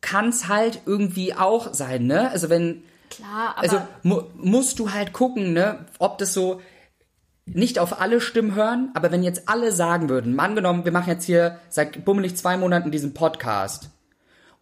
Kann 0.00 0.28
es 0.28 0.48
halt 0.48 0.82
irgendwie 0.86 1.34
auch 1.34 1.74
sein, 1.74 2.06
ne? 2.06 2.30
Also 2.30 2.50
wenn. 2.50 2.84
Klar, 3.10 3.54
aber. 3.56 3.62
Also 3.62 3.80
mu 4.02 4.22
musst 4.34 4.78
du 4.78 4.92
halt 4.92 5.12
gucken, 5.12 5.52
ne, 5.52 5.86
ob 5.98 6.18
das 6.18 6.34
so 6.34 6.60
nicht 7.46 7.78
auf 7.78 8.00
alle 8.00 8.20
Stimmen 8.20 8.54
hören, 8.54 8.90
aber 8.94 9.12
wenn 9.12 9.22
jetzt 9.22 9.48
alle 9.48 9.70
sagen 9.70 10.08
würden, 10.08 10.34
mal 10.34 10.44
angenommen, 10.44 10.84
wir 10.84 10.92
machen 10.92 11.10
jetzt 11.10 11.24
hier 11.24 11.60
seit 11.68 12.04
bummelig 12.04 12.36
zwei 12.36 12.56
Monaten 12.56 12.90
diesen 12.90 13.12
Podcast 13.12 13.90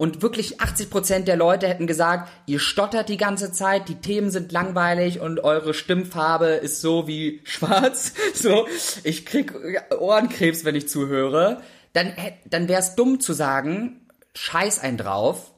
und 0.03 0.21
wirklich 0.21 0.61
80 0.61 0.91
Prozent 0.91 1.29
der 1.29 1.37
Leute 1.37 1.69
hätten 1.69 1.87
gesagt, 1.87 2.29
ihr 2.47 2.59
stottert 2.59 3.09
die 3.09 3.17
ganze 3.17 3.53
Zeit, 3.53 3.89
die 3.89 4.01
Themen 4.01 4.33
sind 4.33 4.51
langweilig 4.51 5.21
und 5.21 5.45
eure 5.45 5.75
Stimmfarbe 5.75 6.47
ist 6.47 6.81
so 6.81 7.07
wie 7.07 7.41
schwarz, 7.45 8.13
so, 8.35 8.67
ich 9.05 9.25
krieg 9.25 9.55
Ohrenkrebs, 9.97 10.65
wenn 10.65 10.75
ich 10.75 10.89
zuhöre, 10.89 11.61
dann, 11.93 12.13
dann 12.47 12.67
wäre 12.67 12.81
es 12.81 12.97
dumm 12.97 13.21
zu 13.21 13.33
sagen, 13.33 14.09
scheiß 14.35 14.81
ein 14.81 14.97
drauf, 14.97 15.53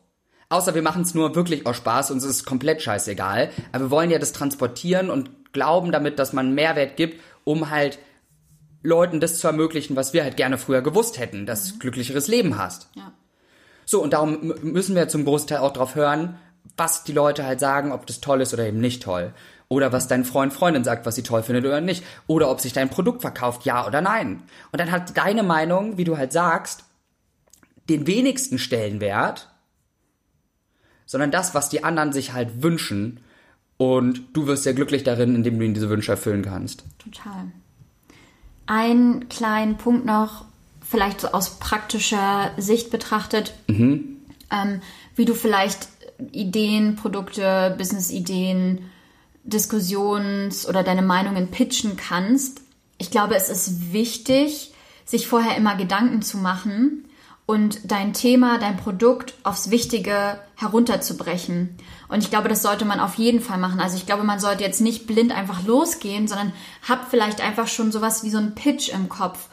außer 0.54 0.74
wir 0.74 0.82
machen 0.82 1.02
es 1.02 1.14
nur 1.14 1.34
wirklich 1.34 1.66
aus 1.66 1.76
Spaß, 1.76 2.10
uns 2.10 2.24
ist 2.24 2.46
komplett 2.46 2.80
scheißegal, 2.80 3.50
aber 3.72 3.84
wir 3.84 3.90
wollen 3.90 4.10
ja 4.10 4.18
das 4.18 4.32
transportieren 4.32 5.10
und 5.10 5.52
glauben 5.52 5.92
damit, 5.92 6.18
dass 6.18 6.32
man 6.32 6.54
Mehrwert 6.54 6.96
gibt, 6.96 7.20
um 7.44 7.70
halt 7.70 7.98
Leuten 8.82 9.20
das 9.20 9.38
zu 9.38 9.46
ermöglichen, 9.46 9.96
was 9.96 10.12
wir 10.12 10.22
halt 10.22 10.36
gerne 10.36 10.58
früher 10.58 10.82
gewusst 10.82 11.18
hätten, 11.18 11.46
dass 11.46 11.74
mhm. 11.74 11.78
glücklicheres 11.80 12.28
Leben 12.28 12.58
hast. 12.58 12.88
Ja. 12.94 13.12
So, 13.86 14.02
und 14.02 14.12
darum 14.12 14.54
müssen 14.62 14.94
wir 14.94 15.08
zum 15.08 15.24
Großteil 15.24 15.58
auch 15.58 15.72
drauf 15.72 15.94
hören, 15.94 16.38
was 16.76 17.04
die 17.04 17.12
Leute 17.12 17.44
halt 17.44 17.60
sagen, 17.60 17.92
ob 17.92 18.06
das 18.06 18.20
toll 18.20 18.40
ist 18.40 18.54
oder 18.54 18.66
eben 18.66 18.80
nicht 18.80 19.02
toll. 19.02 19.34
Oder 19.68 19.92
was 19.92 20.08
dein 20.08 20.24
Freund, 20.24 20.52
Freundin 20.52 20.84
sagt, 20.84 21.06
was 21.06 21.14
sie 21.14 21.22
toll 21.22 21.42
findet 21.42 21.64
oder 21.64 21.80
nicht. 21.80 22.04
Oder 22.26 22.50
ob 22.50 22.60
sich 22.60 22.72
dein 22.72 22.90
Produkt 22.90 23.22
verkauft, 23.22 23.64
ja 23.64 23.86
oder 23.86 24.00
nein. 24.00 24.42
Und 24.72 24.80
dann 24.80 24.90
hat 24.90 25.16
deine 25.16 25.42
Meinung, 25.42 25.96
wie 25.96 26.04
du 26.04 26.16
halt 26.16 26.32
sagst, 26.32 26.84
den 27.88 28.06
wenigsten 28.06 28.58
Stellenwert, 28.58 29.53
sondern 31.06 31.30
das, 31.30 31.54
was 31.54 31.68
die 31.68 31.84
anderen 31.84 32.12
sich 32.12 32.32
halt 32.32 32.62
wünschen 32.62 33.20
und 33.76 34.22
du 34.32 34.46
wirst 34.46 34.62
sehr 34.62 34.74
glücklich 34.74 35.04
darin, 35.04 35.34
indem 35.34 35.58
du 35.58 35.64
ihnen 35.64 35.74
diese 35.74 35.90
Wünsche 35.90 36.12
erfüllen 36.12 36.42
kannst. 36.42 36.84
Total. 36.98 37.52
Ein 38.66 39.28
kleinen 39.28 39.76
Punkt 39.76 40.06
noch, 40.06 40.46
vielleicht 40.80 41.20
so 41.20 41.28
aus 41.28 41.58
praktischer 41.58 42.52
Sicht 42.56 42.90
betrachtet, 42.90 43.54
mhm. 43.66 44.16
ähm, 44.50 44.80
wie 45.16 45.24
du 45.24 45.34
vielleicht 45.34 45.88
Ideen, 46.32 46.96
Produkte, 46.96 47.74
Business-Ideen, 47.76 48.90
Diskussions- 49.42 50.66
oder 50.66 50.82
deine 50.82 51.02
Meinungen 51.02 51.50
pitchen 51.50 51.96
kannst. 51.96 52.62
Ich 52.98 53.10
glaube, 53.10 53.34
es 53.34 53.50
ist 53.50 53.92
wichtig, 53.92 54.72
sich 55.04 55.26
vorher 55.26 55.56
immer 55.56 55.76
Gedanken 55.76 56.22
zu 56.22 56.38
machen, 56.38 57.04
und 57.46 57.90
dein 57.90 58.14
Thema, 58.14 58.58
dein 58.58 58.76
Produkt 58.76 59.34
aufs 59.42 59.70
Wichtige 59.70 60.38
herunterzubrechen. 60.56 61.76
Und 62.08 62.22
ich 62.22 62.30
glaube, 62.30 62.48
das 62.48 62.62
sollte 62.62 62.84
man 62.84 63.00
auf 63.00 63.14
jeden 63.16 63.40
Fall 63.40 63.58
machen. 63.58 63.80
Also 63.80 63.96
ich 63.96 64.06
glaube, 64.06 64.24
man 64.24 64.40
sollte 64.40 64.64
jetzt 64.64 64.80
nicht 64.80 65.06
blind 65.06 65.32
einfach 65.32 65.66
losgehen, 65.66 66.26
sondern 66.26 66.52
hab 66.88 67.10
vielleicht 67.10 67.42
einfach 67.42 67.68
schon 67.68 67.92
sowas 67.92 68.24
wie 68.24 68.30
so 68.30 68.38
ein 68.38 68.54
Pitch 68.54 68.88
im 68.88 69.08
Kopf. 69.08 69.48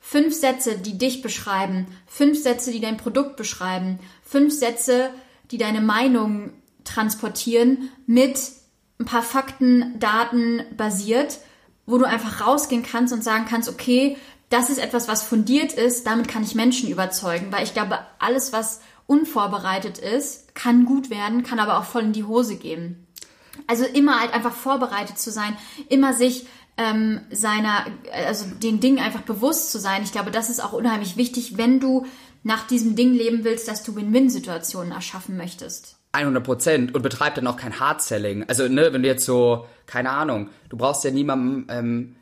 Fünf 0.00 0.34
Sätze, 0.34 0.78
die 0.78 0.96
dich 0.96 1.22
beschreiben, 1.22 1.86
fünf 2.06 2.42
Sätze, 2.42 2.70
die 2.72 2.80
dein 2.80 2.96
Produkt 2.96 3.36
beschreiben, 3.36 3.98
fünf 4.22 4.52
Sätze, 4.52 5.10
die 5.50 5.58
deine 5.58 5.80
Meinung 5.80 6.50
transportieren 6.84 7.90
mit 8.06 8.38
ein 9.00 9.06
paar 9.06 9.22
Fakten, 9.22 9.98
Daten 9.98 10.62
basiert, 10.76 11.38
wo 11.86 11.98
du 11.98 12.04
einfach 12.04 12.46
rausgehen 12.46 12.82
kannst 12.82 13.12
und 13.12 13.24
sagen 13.24 13.46
kannst, 13.48 13.68
okay, 13.68 14.16
das 14.54 14.70
ist 14.70 14.78
etwas, 14.78 15.08
was 15.08 15.24
fundiert 15.24 15.72
ist, 15.72 16.06
damit 16.06 16.28
kann 16.28 16.44
ich 16.44 16.54
Menschen 16.54 16.88
überzeugen, 16.88 17.50
weil 17.50 17.64
ich 17.64 17.74
glaube, 17.74 17.98
alles, 18.20 18.52
was 18.52 18.80
unvorbereitet 19.08 19.98
ist, 19.98 20.54
kann 20.54 20.84
gut 20.84 21.10
werden, 21.10 21.42
kann 21.42 21.58
aber 21.58 21.76
auch 21.76 21.84
voll 21.84 22.02
in 22.02 22.12
die 22.12 22.22
Hose 22.22 22.54
gehen. 22.54 23.04
Also 23.66 23.84
immer 23.84 24.20
halt 24.20 24.32
einfach 24.32 24.54
vorbereitet 24.54 25.18
zu 25.18 25.32
sein, 25.32 25.56
immer 25.88 26.12
sich 26.12 26.46
ähm, 26.76 27.20
seiner, 27.32 27.84
also 28.12 28.46
den 28.46 28.78
Dingen 28.78 29.00
einfach 29.00 29.22
bewusst 29.22 29.72
zu 29.72 29.80
sein. 29.80 30.04
Ich 30.04 30.12
glaube, 30.12 30.30
das 30.30 30.48
ist 30.48 30.62
auch 30.62 30.72
unheimlich 30.72 31.16
wichtig, 31.16 31.58
wenn 31.58 31.80
du 31.80 32.06
nach 32.44 32.64
diesem 32.64 32.94
Ding 32.94 33.12
leben 33.12 33.42
willst, 33.42 33.66
dass 33.66 33.82
du 33.82 33.96
Win-Win-Situationen 33.96 34.92
erschaffen 34.92 35.36
möchtest. 35.36 35.96
100 36.12 36.44
Prozent 36.44 36.94
und 36.94 37.02
betreibt 37.02 37.38
dann 37.38 37.48
auch 37.48 37.56
kein 37.56 37.80
Hard-Selling. 37.80 38.44
Also, 38.48 38.68
ne, 38.68 38.92
wenn 38.92 39.02
du 39.02 39.08
jetzt 39.08 39.24
so, 39.24 39.66
keine 39.86 40.10
Ahnung, 40.10 40.50
du 40.68 40.76
brauchst 40.76 41.02
ja 41.02 41.10
niemandem 41.10 41.66
ähm, 41.68 42.16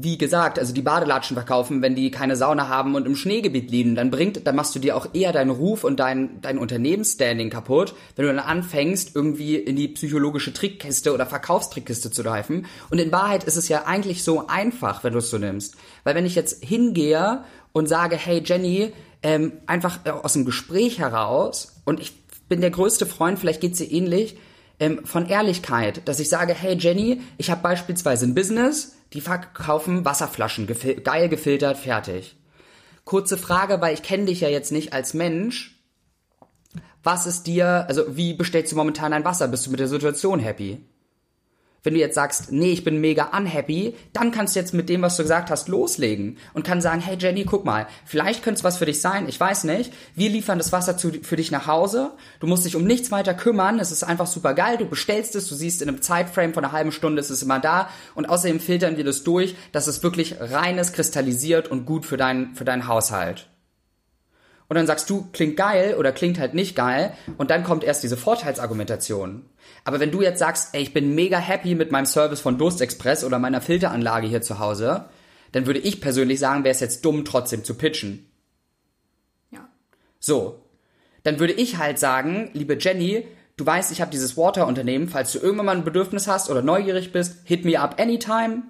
wie 0.00 0.16
gesagt, 0.16 0.58
also 0.58 0.72
die 0.72 0.82
Badelatschen 0.82 1.34
verkaufen, 1.36 1.82
wenn 1.82 1.96
die 1.96 2.12
keine 2.12 2.36
Sauna 2.36 2.68
haben 2.68 2.94
und 2.94 3.06
im 3.06 3.16
Schneegebiet 3.16 3.70
liegen, 3.70 3.96
dann 3.96 4.10
bringt, 4.10 4.46
dann 4.46 4.54
machst 4.54 4.74
du 4.74 4.78
dir 4.78 4.96
auch 4.96 5.12
eher 5.12 5.32
deinen 5.32 5.50
Ruf 5.50 5.82
und 5.82 5.98
dein, 5.98 6.40
dein 6.40 6.58
Unternehmensstanding 6.58 7.50
kaputt, 7.50 7.94
wenn 8.14 8.26
du 8.26 8.32
dann 8.32 8.44
anfängst, 8.44 9.16
irgendwie 9.16 9.56
in 9.56 9.74
die 9.74 9.88
psychologische 9.88 10.52
Trickkiste 10.52 11.12
oder 11.12 11.26
Verkaufstrickkiste 11.26 12.12
zu 12.12 12.22
greifen. 12.22 12.66
Und 12.90 12.98
in 12.98 13.10
Wahrheit 13.10 13.42
ist 13.42 13.56
es 13.56 13.68
ja 13.68 13.86
eigentlich 13.86 14.22
so 14.22 14.46
einfach, 14.46 15.02
wenn 15.02 15.14
du 15.14 15.18
es 15.18 15.30
so 15.30 15.38
nimmst. 15.38 15.74
Weil 16.04 16.14
wenn 16.14 16.26
ich 16.26 16.36
jetzt 16.36 16.64
hingehe 16.64 17.42
und 17.72 17.88
sage, 17.88 18.16
hey 18.16 18.40
Jenny, 18.44 18.92
ähm, 19.24 19.52
einfach 19.66 19.98
aus 20.22 20.34
dem 20.34 20.44
Gespräch 20.44 21.00
heraus, 21.00 21.80
und 21.84 21.98
ich 21.98 22.12
bin 22.48 22.60
der 22.60 22.70
größte 22.70 23.04
Freund, 23.04 23.38
vielleicht 23.38 23.60
geht's 23.60 23.78
dir 23.78 23.90
ähnlich, 23.90 24.38
ähm, 24.78 25.00
von 25.04 25.26
Ehrlichkeit, 25.26 26.06
dass 26.06 26.20
ich 26.20 26.28
sage, 26.28 26.54
hey 26.54 26.76
Jenny, 26.78 27.20
ich 27.36 27.50
habe 27.50 27.62
beispielsweise 27.62 28.26
ein 28.26 28.34
Business, 28.34 28.97
die 29.12 29.20
verkaufen 29.20 30.04
Wasserflaschen, 30.04 30.66
gefil 30.66 31.00
geil 31.00 31.28
gefiltert, 31.28 31.78
fertig. 31.78 32.36
Kurze 33.04 33.38
Frage, 33.38 33.80
weil 33.80 33.94
ich 33.94 34.02
kenne 34.02 34.26
dich 34.26 34.40
ja 34.40 34.48
jetzt 34.48 34.72
nicht 34.72 34.92
als 34.92 35.14
Mensch. 35.14 35.82
Was 37.02 37.26
ist 37.26 37.46
dir, 37.46 37.86
also 37.88 38.16
wie 38.16 38.34
bestellst 38.34 38.72
du 38.72 38.76
momentan 38.76 39.12
dein 39.12 39.24
Wasser? 39.24 39.48
Bist 39.48 39.66
du 39.66 39.70
mit 39.70 39.80
der 39.80 39.88
Situation 39.88 40.40
happy? 40.40 40.84
Wenn 41.82 41.94
du 41.94 42.00
jetzt 42.00 42.14
sagst, 42.14 42.50
nee, 42.52 42.72
ich 42.72 42.84
bin 42.84 43.00
mega 43.00 43.36
unhappy, 43.36 43.94
dann 44.12 44.30
kannst 44.30 44.54
du 44.54 44.60
jetzt 44.60 44.74
mit 44.74 44.88
dem, 44.88 45.02
was 45.02 45.16
du 45.16 45.22
gesagt 45.22 45.50
hast, 45.50 45.68
loslegen 45.68 46.38
und 46.54 46.64
kann 46.64 46.80
sagen, 46.80 47.00
hey 47.00 47.16
Jenny, 47.18 47.44
guck 47.44 47.64
mal, 47.64 47.86
vielleicht 48.04 48.42
könnte 48.42 48.58
es 48.58 48.64
was 48.64 48.78
für 48.78 48.86
dich 48.86 49.00
sein, 49.00 49.28
ich 49.28 49.38
weiß 49.38 49.64
nicht. 49.64 49.92
Wir 50.14 50.30
liefern 50.30 50.58
das 50.58 50.72
Wasser 50.72 50.96
zu, 50.96 51.12
für 51.22 51.36
dich 51.36 51.50
nach 51.50 51.66
Hause. 51.66 52.12
Du 52.40 52.46
musst 52.46 52.64
dich 52.64 52.76
um 52.76 52.84
nichts 52.84 53.10
weiter 53.10 53.34
kümmern. 53.34 53.78
Es 53.78 53.92
ist 53.92 54.02
einfach 54.02 54.26
super 54.26 54.54
geil. 54.54 54.76
Du 54.76 54.86
bestellst 54.86 55.34
es, 55.36 55.48
du 55.48 55.54
siehst 55.54 55.82
in 55.82 55.88
einem 55.88 56.02
Zeitframe 56.02 56.54
von 56.54 56.64
einer 56.64 56.72
halben 56.72 56.92
Stunde, 56.92 57.20
es 57.20 57.30
ist 57.30 57.42
immer 57.42 57.60
da. 57.60 57.88
Und 58.14 58.28
außerdem 58.28 58.60
filtern 58.60 58.96
wir 58.96 59.04
das 59.04 59.22
durch, 59.22 59.54
dass 59.72 59.86
es 59.86 60.02
wirklich 60.02 60.36
reines, 60.40 60.92
kristallisiert 60.92 61.68
und 61.68 61.86
gut 61.86 62.06
für 62.06 62.16
deinen, 62.16 62.54
für 62.54 62.64
deinen 62.64 62.88
Haushalt 62.88 63.48
und 64.68 64.76
dann 64.76 64.86
sagst 64.86 65.08
du, 65.08 65.28
klingt 65.32 65.56
geil 65.56 65.94
oder 65.98 66.12
klingt 66.12 66.38
halt 66.38 66.54
nicht 66.54 66.76
geil 66.76 67.14
und 67.38 67.50
dann 67.50 67.64
kommt 67.64 67.84
erst 67.84 68.02
diese 68.02 68.18
Vorteilsargumentation. 68.18 69.46
Aber 69.84 69.98
wenn 69.98 70.10
du 70.10 70.20
jetzt 70.20 70.38
sagst, 70.38 70.74
ey, 70.74 70.82
ich 70.82 70.92
bin 70.92 71.14
mega 71.14 71.38
happy 71.38 71.74
mit 71.74 71.90
meinem 71.90 72.06
Service 72.06 72.40
von 72.40 72.58
Durstexpress 72.58 73.24
oder 73.24 73.38
meiner 73.38 73.62
Filteranlage 73.62 74.26
hier 74.26 74.42
zu 74.42 74.58
Hause, 74.58 75.06
dann 75.52 75.66
würde 75.66 75.80
ich 75.80 76.02
persönlich 76.02 76.38
sagen, 76.38 76.64
wäre 76.64 76.74
es 76.74 76.80
jetzt 76.80 77.04
dumm, 77.04 77.24
trotzdem 77.24 77.64
zu 77.64 77.74
pitchen. 77.74 78.30
Ja. 79.50 79.68
So. 80.20 80.62
Dann 81.22 81.40
würde 81.40 81.54
ich 81.54 81.78
halt 81.78 81.98
sagen, 81.98 82.50
liebe 82.52 82.76
Jenny, 82.78 83.26
du 83.56 83.64
weißt, 83.64 83.90
ich 83.90 84.02
habe 84.02 84.10
dieses 84.10 84.36
Water-Unternehmen, 84.36 85.08
falls 85.08 85.32
du 85.32 85.38
irgendwann 85.38 85.66
mal 85.66 85.76
ein 85.76 85.84
Bedürfnis 85.84 86.28
hast 86.28 86.50
oder 86.50 86.62
neugierig 86.62 87.12
bist, 87.12 87.38
hit 87.44 87.64
me 87.64 87.80
up 87.80 87.98
anytime. 87.98 88.64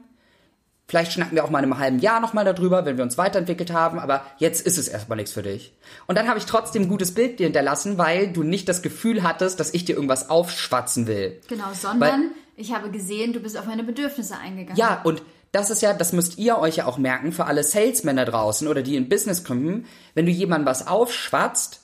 Vielleicht 0.88 1.12
schnacken 1.12 1.37
wir 1.37 1.44
auch 1.44 1.51
mal 1.51 1.59
in 1.59 1.66
einem 1.66 1.79
halben 1.79 1.98
Jahr 1.98 2.18
nochmal 2.18 2.46
darüber, 2.46 2.87
wenn 2.87 2.96
wir 2.96 3.05
uns 3.05 3.18
weiterentwickelt 3.18 3.70
haben, 3.70 3.98
aber 3.98 4.24
jetzt 4.38 4.66
ist 4.66 4.79
es 4.79 4.88
erstmal 4.88 5.16
nichts 5.16 5.33
für 5.33 5.42
dich. 5.42 5.74
Und 6.07 6.16
dann 6.16 6.29
habe 6.29 6.38
ich 6.38 6.46
trotzdem 6.46 6.85
ein 6.85 6.88
gutes 6.88 7.12
Bild 7.12 7.38
dir 7.38 7.44
hinterlassen, 7.44 7.98
weil 7.98 8.33
du 8.33 8.42
nicht 8.42 8.70
das 8.70 8.81
Gefühl 8.81 9.22
hattest, 9.22 9.61
dass 9.61 9.74
ich 9.74 9.85
dir 9.85 9.96
irgendwas 9.96 10.31
aufschwatzen 10.31 11.07
will. 11.07 11.40
Genau, 11.46 11.66
sondern 11.74 12.01
weil, 12.01 12.31
ich 12.57 12.72
habe 12.72 12.90
gesehen, 12.90 13.35
du 13.35 13.40
bist 13.40 13.59
auf 13.59 13.66
meine 13.66 13.85
Bedürfnisse 13.85 14.38
eingegangen. 14.38 14.79
Ja, 14.79 15.03
und 15.05 15.22
das 15.53 15.68
ist 15.68 15.83
ja, 15.83 15.92
das 15.92 16.14
müsst 16.14 16.38
ihr 16.38 16.59
euch 16.59 16.77
ja 16.77 16.87
auch 16.87 16.96
merken 16.96 17.33
für 17.33 17.44
alle 17.44 17.64
Salesmänner 17.64 18.24
draußen 18.24 18.66
oder 18.66 18.81
die 18.81 18.96
in 18.96 19.11
Business 19.11 19.44
kommen. 19.44 19.85
Wenn 20.14 20.24
du 20.24 20.33
jemandem 20.33 20.66
was 20.66 20.87
aufschwatzt, 20.87 21.81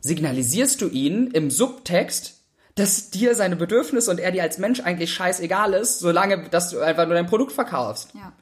signalisierst 0.00 0.80
du 0.80 0.88
ihn 0.88 1.32
im 1.32 1.50
Subtext, 1.50 2.35
dass 2.76 3.10
dir 3.10 3.34
seine 3.34 3.56
Bedürfnisse 3.56 4.10
und 4.10 4.20
er 4.20 4.30
dir 4.30 4.42
als 4.42 4.58
Mensch 4.58 4.80
eigentlich 4.80 5.12
scheißegal 5.12 5.74
ist, 5.74 5.98
solange 5.98 6.48
dass 6.48 6.70
du 6.70 6.80
einfach 6.80 7.06
nur 7.06 7.14
dein 7.14 7.26
Produkt 7.26 7.52
verkaufst. 7.52 8.10
Ja. 8.14 8.32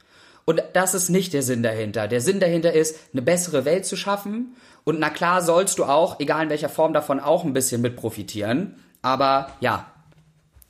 Und 0.44 0.62
das 0.75 0.92
ist 0.92 1.09
nicht 1.09 1.33
der 1.33 1.42
Sinn 1.42 1.62
dahinter. 1.62 2.07
Der 2.07 2.20
Sinn 2.20 2.38
dahinter 2.38 2.73
ist, 2.73 2.97
eine 3.12 3.23
bessere 3.23 3.64
Welt 3.64 3.87
zu 3.87 3.97
schaffen. 3.97 4.57
Und 4.85 5.01
na 5.01 5.09
klar 5.09 5.40
sollst 5.40 5.79
du 5.79 5.85
auch, 5.85 6.20
egal 6.20 6.44
in 6.44 6.51
welcher 6.51 6.68
Form 6.68 6.92
davon, 6.92 7.18
auch 7.18 7.44
ein 7.44 7.55
bisschen 7.55 7.81
mit 7.81 7.97
profitieren. 7.97 8.79
Aber 9.01 9.53
ja, 9.61 9.87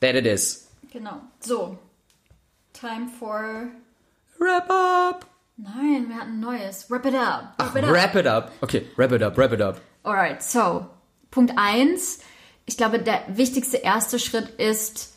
That 0.05 0.17
it 0.17 0.27
is. 0.27 0.69
Genau. 0.93 1.23
So. 1.41 1.79
Time 2.75 3.09
for. 3.09 3.71
Wrap 4.39 4.69
up. 4.69 5.25
Nein, 5.57 6.11
wir 6.11 6.17
hatten 6.17 6.33
ein 6.33 6.41
neues. 6.41 6.91
Wrap 6.91 7.07
it 7.07 7.15
up. 7.15 7.55
Ach, 7.57 7.75
wrap 7.75 8.15
it 8.15 8.27
up. 8.27 8.53
Okay, 8.61 8.87
wrap 8.97 9.13
it 9.13 9.23
up, 9.23 9.39
wrap 9.39 9.53
it 9.53 9.63
up. 9.63 9.81
Alright, 10.05 10.43
so. 10.43 10.87
Punkt 11.31 11.55
eins. 11.57 12.19
Ich 12.67 12.77
glaube, 12.77 12.99
der 12.99 13.23
wichtigste 13.29 13.79
erste 13.79 14.19
Schritt 14.19 14.49
ist, 14.61 15.13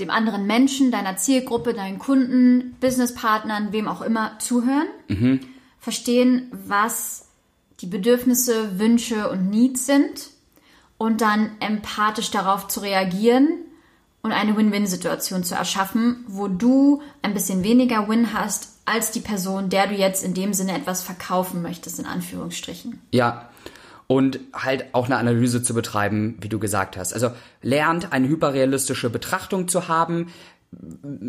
dem 0.00 0.10
anderen 0.10 0.46
Menschen, 0.46 0.90
deiner 0.90 1.16
Zielgruppe, 1.16 1.74
deinen 1.74 1.98
Kunden, 1.98 2.76
Businesspartnern, 2.80 3.72
wem 3.72 3.86
auch 3.88 4.02
immer 4.02 4.38
zuhören. 4.38 4.88
Verstehen, 5.78 6.50
was 6.52 7.26
die 7.80 7.86
Bedürfnisse, 7.86 8.78
Wünsche 8.78 9.28
und 9.30 9.50
Needs 9.50 9.86
sind 9.86 10.30
und 10.96 11.20
dann 11.20 11.50
empathisch 11.60 12.30
darauf 12.30 12.68
zu 12.68 12.80
reagieren 12.80 13.58
und 14.22 14.32
eine 14.32 14.56
Win-Win-Situation 14.56 15.44
zu 15.44 15.54
erschaffen, 15.54 16.24
wo 16.26 16.48
du 16.48 17.02
ein 17.20 17.34
bisschen 17.34 17.62
weniger 17.62 18.08
Win 18.08 18.32
hast 18.32 18.78
als 18.86 19.10
die 19.10 19.20
Person, 19.20 19.68
der 19.68 19.86
du 19.86 19.94
jetzt 19.94 20.24
in 20.24 20.34
dem 20.34 20.54
Sinne 20.54 20.76
etwas 20.76 21.02
verkaufen 21.02 21.62
möchtest, 21.62 21.98
in 21.98 22.06
Anführungsstrichen. 22.06 23.00
Ja. 23.10 23.50
Und 24.06 24.38
halt 24.52 24.86
auch 24.92 25.06
eine 25.06 25.16
Analyse 25.16 25.62
zu 25.62 25.72
betreiben, 25.72 26.36
wie 26.40 26.50
du 26.50 26.58
gesagt 26.58 26.98
hast. 26.98 27.14
Also 27.14 27.30
lernt 27.62 28.12
eine 28.12 28.28
hyperrealistische 28.28 29.08
Betrachtung 29.08 29.66
zu 29.66 29.88
haben, 29.88 30.26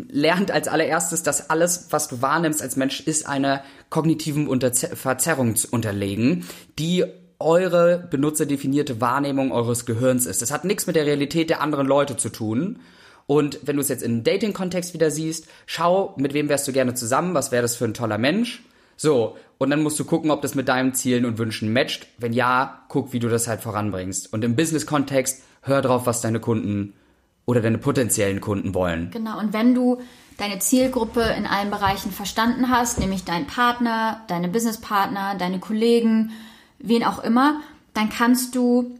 lernt 0.08 0.50
als 0.50 0.68
allererstes, 0.68 1.22
dass 1.22 1.50
alles, 1.50 1.88
was 1.90 2.08
du 2.08 2.20
wahrnimmst 2.20 2.62
als 2.62 2.76
Mensch, 2.76 3.00
ist 3.00 3.26
einer 3.26 3.62
kognitiven 3.90 4.48
Unterze 4.48 4.94
Verzerrung 4.96 5.54
unterlegen, 5.70 6.44
die 6.78 7.04
eure 7.38 8.06
benutzerdefinierte 8.10 9.00
Wahrnehmung 9.00 9.52
eures 9.52 9.86
Gehirns 9.86 10.26
ist. 10.26 10.42
Das 10.42 10.50
hat 10.50 10.64
nichts 10.64 10.86
mit 10.86 10.96
der 10.96 11.06
Realität 11.06 11.50
der 11.50 11.60
anderen 11.60 11.86
Leute 11.86 12.16
zu 12.16 12.30
tun. 12.30 12.80
Und 13.26 13.58
wenn 13.62 13.76
du 13.76 13.82
es 13.82 13.88
jetzt 13.88 14.02
in 14.02 14.12
einem 14.12 14.24
Dating-Kontext 14.24 14.94
wieder 14.94 15.10
siehst, 15.10 15.48
schau, 15.66 16.14
mit 16.16 16.32
wem 16.32 16.48
wärst 16.48 16.66
du 16.68 16.72
gerne 16.72 16.94
zusammen, 16.94 17.34
was 17.34 17.52
wäre 17.52 17.62
das 17.62 17.76
für 17.76 17.84
ein 17.84 17.94
toller 17.94 18.18
Mensch. 18.18 18.62
So, 18.96 19.36
und 19.58 19.70
dann 19.70 19.82
musst 19.82 19.98
du 19.98 20.04
gucken, 20.04 20.30
ob 20.30 20.42
das 20.42 20.54
mit 20.54 20.68
deinen 20.68 20.94
Zielen 20.94 21.24
und 21.24 21.38
Wünschen 21.38 21.72
matcht. 21.72 22.06
Wenn 22.18 22.32
ja, 22.32 22.82
guck, 22.88 23.12
wie 23.12 23.18
du 23.18 23.28
das 23.28 23.48
halt 23.48 23.60
voranbringst. 23.60 24.32
Und 24.32 24.44
im 24.44 24.56
Business-Kontext, 24.56 25.42
hör 25.62 25.82
drauf, 25.82 26.06
was 26.06 26.20
deine 26.20 26.40
Kunden 26.40 26.94
oder 27.46 27.60
deine 27.60 27.78
potenziellen 27.78 28.40
Kunden 28.40 28.74
wollen. 28.74 29.10
Genau, 29.12 29.38
und 29.38 29.52
wenn 29.52 29.74
du 29.74 30.00
deine 30.36 30.58
Zielgruppe 30.58 31.22
in 31.22 31.46
allen 31.46 31.70
Bereichen 31.70 32.10
verstanden 32.12 32.70
hast, 32.70 32.98
nämlich 32.98 33.24
deinen 33.24 33.46
Partner, 33.46 34.22
deine 34.28 34.48
Businesspartner, 34.48 35.36
deine 35.36 35.58
Kollegen, 35.60 36.32
wen 36.78 37.04
auch 37.04 37.22
immer, 37.22 37.60
dann 37.94 38.10
kannst 38.10 38.54
du 38.54 38.98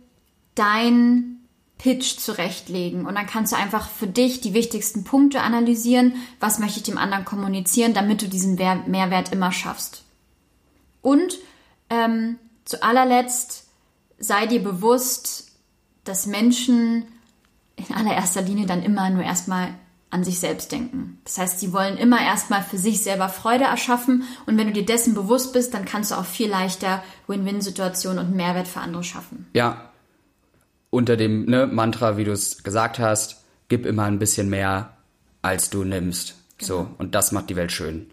dein 0.55 1.41
Pitch 1.79 2.17
zurechtlegen 2.17 3.05
und 3.05 3.15
dann 3.17 3.27
kannst 3.27 3.53
du 3.53 3.57
einfach 3.57 3.89
für 3.91 4.07
dich 4.07 4.41
die 4.41 4.55
wichtigsten 4.55 5.05
Punkte 5.05 5.43
analysieren, 5.43 6.15
was 6.41 6.59
möchte 6.59 6.79
ich 6.79 6.85
dem 6.85 6.97
anderen 6.97 7.27
kommunizieren, 7.27 7.93
damit 7.93 8.23
du 8.23 8.29
diesen 8.29 8.59
Wer- 8.59 8.85
Mehrwert 8.87 9.33
immer 9.33 9.53
schaffst. 9.53 10.05
Und 11.07 11.39
ähm, 11.89 12.37
zu 12.65 12.83
allerletzt 12.83 13.69
sei 14.19 14.49
dir 14.49 14.61
bewusst, 14.61 15.53
dass 16.03 16.27
Menschen 16.27 17.05
in 17.77 17.95
allererster 17.95 18.43
Linie 18.43 18.67
dann 18.67 18.83
immer 18.83 19.09
nur 19.11 19.23
erstmal 19.23 19.69
an 20.11 20.25
sich 20.25 20.41
selbst 20.41 20.73
denken. 20.73 21.21
Das 21.23 21.39
heißt, 21.39 21.61
sie 21.61 21.73
wollen 21.73 21.97
immer 21.97 22.21
erstmal 22.21 22.61
für 22.61 22.77
sich 22.77 23.05
selber 23.05 23.29
Freude 23.29 23.67
erschaffen 23.67 24.25
und 24.47 24.59
wenn 24.59 24.67
du 24.67 24.73
dir 24.73 24.85
dessen 24.85 25.15
bewusst 25.15 25.53
bist, 25.53 25.75
dann 25.75 25.85
kannst 25.85 26.11
du 26.11 26.17
auch 26.17 26.25
viel 26.25 26.51
leichter 26.51 27.05
Win-Win-Situationen 27.29 28.27
und 28.27 28.35
Mehrwert 28.35 28.67
für 28.67 28.81
andere 28.81 29.05
schaffen. 29.05 29.47
Ja, 29.53 29.93
unter 30.91 31.17
dem 31.17 31.45
ne, 31.45 31.69
Mantra, 31.69 32.17
wie 32.17 32.25
du 32.25 32.33
es 32.33 32.65
gesagt 32.65 32.99
hast, 32.99 33.45
gib 33.69 33.87
immer 33.87 34.07
ein 34.07 34.19
bisschen 34.19 34.51
mehr, 34.51 34.97
als 35.41 35.71
du 35.71 35.85
nimmst. 35.85 36.35
So, 36.61 36.89
und 36.99 37.15
das 37.15 37.31
macht 37.31 37.49
die 37.49 37.57
Welt 37.57 37.71
schön. 37.71 38.11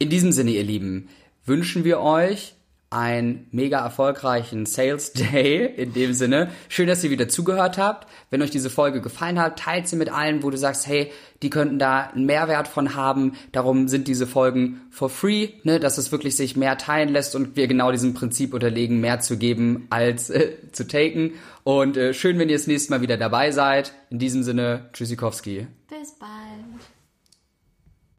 In 0.00 0.10
diesem 0.10 0.32
Sinne, 0.32 0.50
ihr 0.50 0.64
Lieben, 0.64 1.08
wünschen 1.44 1.84
wir 1.84 2.00
euch 2.00 2.54
einen 2.94 3.48
mega 3.50 3.80
erfolgreichen 3.80 4.66
Sales 4.66 5.12
Day 5.12 5.66
in 5.66 5.92
dem 5.92 6.14
Sinne. 6.14 6.50
Schön, 6.68 6.86
dass 6.86 7.02
ihr 7.02 7.10
wieder 7.10 7.28
zugehört 7.28 7.76
habt. 7.76 8.08
Wenn 8.30 8.40
euch 8.40 8.50
diese 8.50 8.70
Folge 8.70 9.00
gefallen 9.00 9.40
hat, 9.40 9.58
teilt 9.58 9.88
sie 9.88 9.96
mit 9.96 10.10
allen, 10.10 10.44
wo 10.44 10.50
du 10.50 10.56
sagst, 10.56 10.86
hey, 10.86 11.10
die 11.42 11.50
könnten 11.50 11.80
da 11.80 12.10
einen 12.14 12.24
Mehrwert 12.24 12.68
von 12.68 12.94
haben. 12.94 13.32
Darum 13.50 13.88
sind 13.88 14.06
diese 14.06 14.28
Folgen 14.28 14.82
for 14.90 15.10
free, 15.10 15.48
ne, 15.64 15.80
dass 15.80 15.98
es 15.98 16.12
wirklich 16.12 16.36
sich 16.36 16.56
mehr 16.56 16.78
teilen 16.78 17.08
lässt 17.08 17.34
und 17.34 17.56
wir 17.56 17.66
genau 17.66 17.90
diesem 17.90 18.14
Prinzip 18.14 18.54
unterlegen, 18.54 19.00
mehr 19.00 19.18
zu 19.18 19.36
geben 19.36 19.88
als 19.90 20.30
äh, 20.30 20.52
zu 20.70 20.86
taken. 20.86 21.32
Und 21.64 21.96
äh, 21.96 22.14
schön, 22.14 22.38
wenn 22.38 22.48
ihr 22.48 22.56
das 22.56 22.68
nächste 22.68 22.92
Mal 22.92 23.00
wieder 23.00 23.16
dabei 23.16 23.50
seid. 23.50 23.92
In 24.10 24.20
diesem 24.20 24.44
Sinne, 24.44 24.88
Tschüssikowski. 24.92 25.66
Bis 25.88 26.12
bald. 26.12 26.93